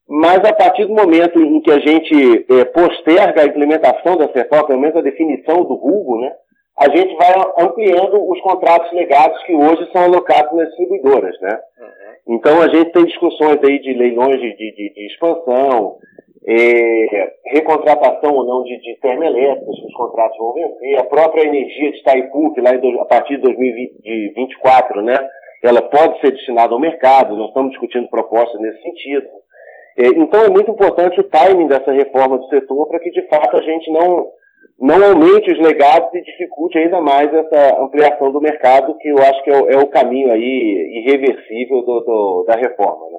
mas 0.08 0.44
a 0.44 0.52
partir 0.52 0.86
do 0.86 0.94
momento 0.94 1.40
em 1.40 1.60
que 1.60 1.70
a 1.70 1.78
gente 1.78 2.46
é, 2.52 2.64
posterga 2.66 3.42
a 3.42 3.46
implementação 3.46 4.16
dessa 4.16 4.38
reforma, 4.38 4.66
pelo 4.66 4.80
menos 4.80 4.96
a 4.96 5.02
definição 5.02 5.64
do 5.64 5.74
rumo, 5.74 6.20
né, 6.20 6.32
a 6.78 6.88
gente 6.88 7.14
vai 7.16 7.32
ampliando 7.58 8.30
os 8.30 8.40
contratos 8.40 8.90
legados 8.92 9.42
que 9.44 9.54
hoje 9.54 9.88
são 9.92 10.04
alocados 10.04 10.52
nas 10.52 10.68
distribuidoras, 10.68 11.40
né? 11.40 11.58
Uhum. 11.78 12.36
Então 12.36 12.60
a 12.60 12.68
gente 12.68 12.90
tem 12.90 13.04
discussões 13.04 13.58
aí 13.62 13.78
de 13.80 13.92
leilões 13.92 14.40
de, 14.40 14.56
de, 14.56 14.92
de 14.92 15.06
expansão, 15.06 15.98
é, 16.46 17.32
recontratação 17.46 18.34
ou 18.34 18.44
não 18.44 18.62
de, 18.64 18.78
de 18.80 18.96
termoelétricas, 19.00 19.78
os 19.78 19.94
contratos 19.94 20.36
vão 20.36 20.52
vencer, 20.52 20.98
a 20.98 21.04
própria 21.04 21.46
energia 21.46 21.92
de 21.92 21.98
Itaipu, 21.98 22.52
que 22.54 22.60
lá 22.60 22.74
em, 22.74 23.00
a 23.00 23.04
partir 23.04 23.36
de 23.36 23.42
2024, 23.42 25.02
né? 25.02 25.16
ela 25.62 25.80
pode 25.80 26.20
ser 26.20 26.32
destinada 26.32 26.74
ao 26.74 26.80
mercado, 26.80 27.36
nós 27.36 27.48
estamos 27.48 27.70
discutindo 27.70 28.08
propostas 28.08 28.60
nesse 28.60 28.82
sentido. 28.82 29.26
É, 29.96 30.06
então 30.08 30.44
é 30.44 30.50
muito 30.50 30.70
importante 30.70 31.18
o 31.18 31.24
timing 31.24 31.68
dessa 31.68 31.90
reforma 31.90 32.36
do 32.36 32.48
setor 32.48 32.86
para 32.88 33.00
que 33.00 33.10
de 33.10 33.22
fato 33.28 33.56
a 33.56 33.62
gente 33.62 33.90
não, 33.90 34.26
não 34.80 35.02
aumente 35.02 35.50
os 35.50 35.58
legados 35.58 36.08
e 36.14 36.22
dificulte 36.22 36.78
ainda 36.78 37.00
mais 37.00 37.32
essa 37.32 37.82
ampliação 37.82 38.32
do 38.32 38.40
mercado, 38.40 38.96
que 38.98 39.08
eu 39.08 39.18
acho 39.18 39.42
que 39.44 39.50
é 39.50 39.62
o, 39.62 39.70
é 39.70 39.78
o 39.78 39.86
caminho 39.86 40.30
aí 40.32 41.04
irreversível 41.04 41.82
do, 41.82 42.00
do, 42.00 42.44
da 42.46 42.56
reforma. 42.56 43.06
Né? 43.12 43.18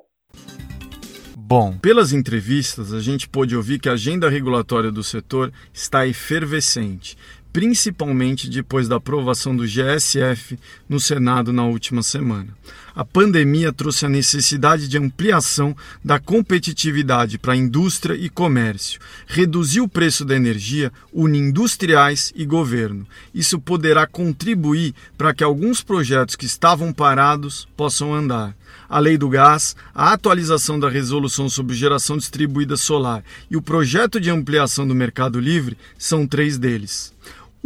Bom, 1.38 1.74
pelas 1.80 2.12
entrevistas, 2.12 2.94
a 2.94 3.00
gente 3.00 3.30
pôde 3.30 3.56
ouvir 3.56 3.80
que 3.80 3.88
a 3.88 3.94
agenda 3.94 4.30
regulatória 4.30 4.92
do 4.92 5.04
setor 5.04 5.52
está 5.74 6.08
efervescente 6.08 7.16
principalmente 7.56 8.50
depois 8.50 8.90
da 8.90 8.98
aprovação 8.98 9.56
do 9.56 9.64
GSF 9.64 10.60
no 10.90 11.00
Senado 11.00 11.54
na 11.54 11.64
última 11.64 12.04
semana. 12.04 12.50
A 12.94 13.06
pandemia 13.06 13.72
trouxe 13.72 14.06
a 14.06 14.10
necessidade 14.10 14.90
de 14.90 14.98
ampliação 14.98 15.74
da 16.04 16.20
competitividade 16.20 17.38
para 17.38 17.54
a 17.54 17.56
indústria 17.56 18.14
e 18.14 18.28
comércio, 18.30 19.00
reduziu 19.26 19.86
o 19.86 19.90
preço 19.90 20.26
da 20.26 20.36
energia, 20.36 20.92
une 21.14 21.38
industriais 21.38 22.34
e 22.36 22.46
governo. 22.46 23.08
Isso 23.34 23.58
poderá 23.58 24.06
contribuir 24.06 24.94
para 25.18 25.34
que 25.34 25.44
alguns 25.44 25.82
projetos 25.82 26.36
que 26.36 26.46
estavam 26.46 26.92
parados 26.92 27.70
possam 27.78 28.14
andar 28.14 28.54
a 28.90 29.00
lei 29.00 29.18
do 29.18 29.30
gás, 29.30 29.76
a 29.94 30.14
atualização 30.14 30.80
da 30.80 30.90
resolução 30.90 31.50
sobre 31.50 31.76
geração 31.76 32.18
distribuída 32.18 32.78
solar 32.78 33.24
e 33.50 33.58
o 33.58 33.62
projeto 33.62 34.20
de 34.20 34.30
ampliação 34.30 34.88
do 34.88 34.96
mercado 34.96 35.40
livre 35.40 35.78
são 35.98 36.28
três 36.28 36.58
deles. 36.58 37.15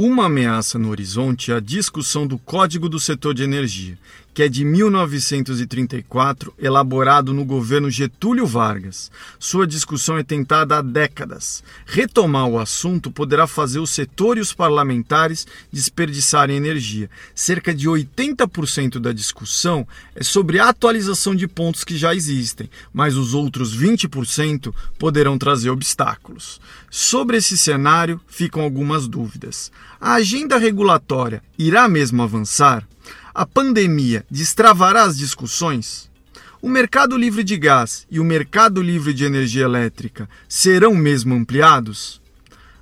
Uma 0.01 0.27
ameaça 0.27 0.79
no 0.79 0.91
horizonte 0.91 1.51
é 1.51 1.55
a 1.55 1.59
discussão 1.59 2.25
do 2.25 2.37
Código 2.37 2.87
do 2.87 3.01
Setor 3.01 3.33
de 3.33 3.43
Energia, 3.43 3.97
que 4.39 4.43
é 4.43 4.47
de 4.47 4.63
1934, 4.63 6.53
elaborado 6.57 7.33
no 7.33 7.43
governo 7.43 7.91
Getúlio 7.91 8.47
Vargas. 8.47 9.11
Sua 9.37 9.67
discussão 9.67 10.17
é 10.17 10.23
tentada 10.23 10.77
há 10.77 10.81
décadas. 10.81 11.61
Retomar 11.85 12.47
o 12.47 12.57
assunto 12.57 13.11
poderá 13.11 13.45
fazer 13.47 13.79
o 13.79 13.85
setor 13.85 14.37
e 14.37 14.39
os 14.39 14.53
parlamentares 14.53 15.45
desperdiçarem 15.69 16.55
energia. 16.55 17.09
Cerca 17.35 17.73
de 17.73 17.89
80% 17.89 18.97
da 18.97 19.11
discussão 19.11 19.85
é 20.15 20.23
sobre 20.23 20.57
a 20.57 20.69
atualização 20.69 21.35
de 21.35 21.45
pontos 21.45 21.83
que 21.83 21.97
já 21.97 22.15
existem, 22.15 22.69
mas 22.93 23.17
os 23.17 23.33
outros 23.33 23.77
20% 23.77 24.73
poderão 24.97 25.37
trazer 25.37 25.69
obstáculos. 25.69 26.61
Sobre 26.89 27.35
esse 27.35 27.57
cenário, 27.57 28.21
ficam 28.25 28.61
algumas 28.61 29.05
dúvidas. 29.05 29.69
A 29.99 30.13
agenda 30.13 30.57
regulatória 30.57 31.43
irá 31.57 31.89
mesmo 31.89 32.23
avançar? 32.23 32.87
A 33.39 33.45
pandemia 33.45 34.25
destravará 34.29 35.03
as 35.03 35.17
discussões? 35.17 36.11
O 36.61 36.67
mercado 36.67 37.15
livre 37.15 37.41
de 37.41 37.55
gás 37.55 38.05
e 38.11 38.19
o 38.19 38.23
mercado 38.25 38.81
livre 38.81 39.13
de 39.13 39.23
energia 39.23 39.63
elétrica 39.63 40.27
serão 40.45 40.93
mesmo 40.93 41.33
ampliados? 41.33 42.21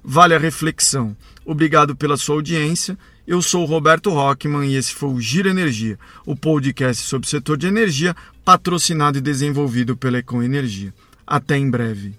Vale 0.04 0.34
a 0.34 0.40
reflexão. 0.40 1.16
Obrigado 1.46 1.96
pela 1.96 2.18
sua 2.18 2.34
audiência. 2.34 2.98
Eu 3.28 3.40
sou 3.40 3.66
Roberto 3.66 4.10
Rockman 4.10 4.68
e 4.68 4.76
esse 4.76 4.96
foi 4.96 5.10
o 5.10 5.22
Giro 5.22 5.48
Energia, 5.48 6.00
o 6.26 6.36
podcast 6.36 7.04
sobre 7.04 7.28
o 7.28 7.30
setor 7.30 7.56
de 7.56 7.68
energia, 7.68 8.16
patrocinado 8.44 9.20
e 9.20 9.22
desenvolvido 9.22 9.96
pela 9.96 10.18
Econ 10.18 10.42
Energia. 10.42 10.92
Até 11.28 11.56
em 11.56 11.70
breve. 11.70 12.16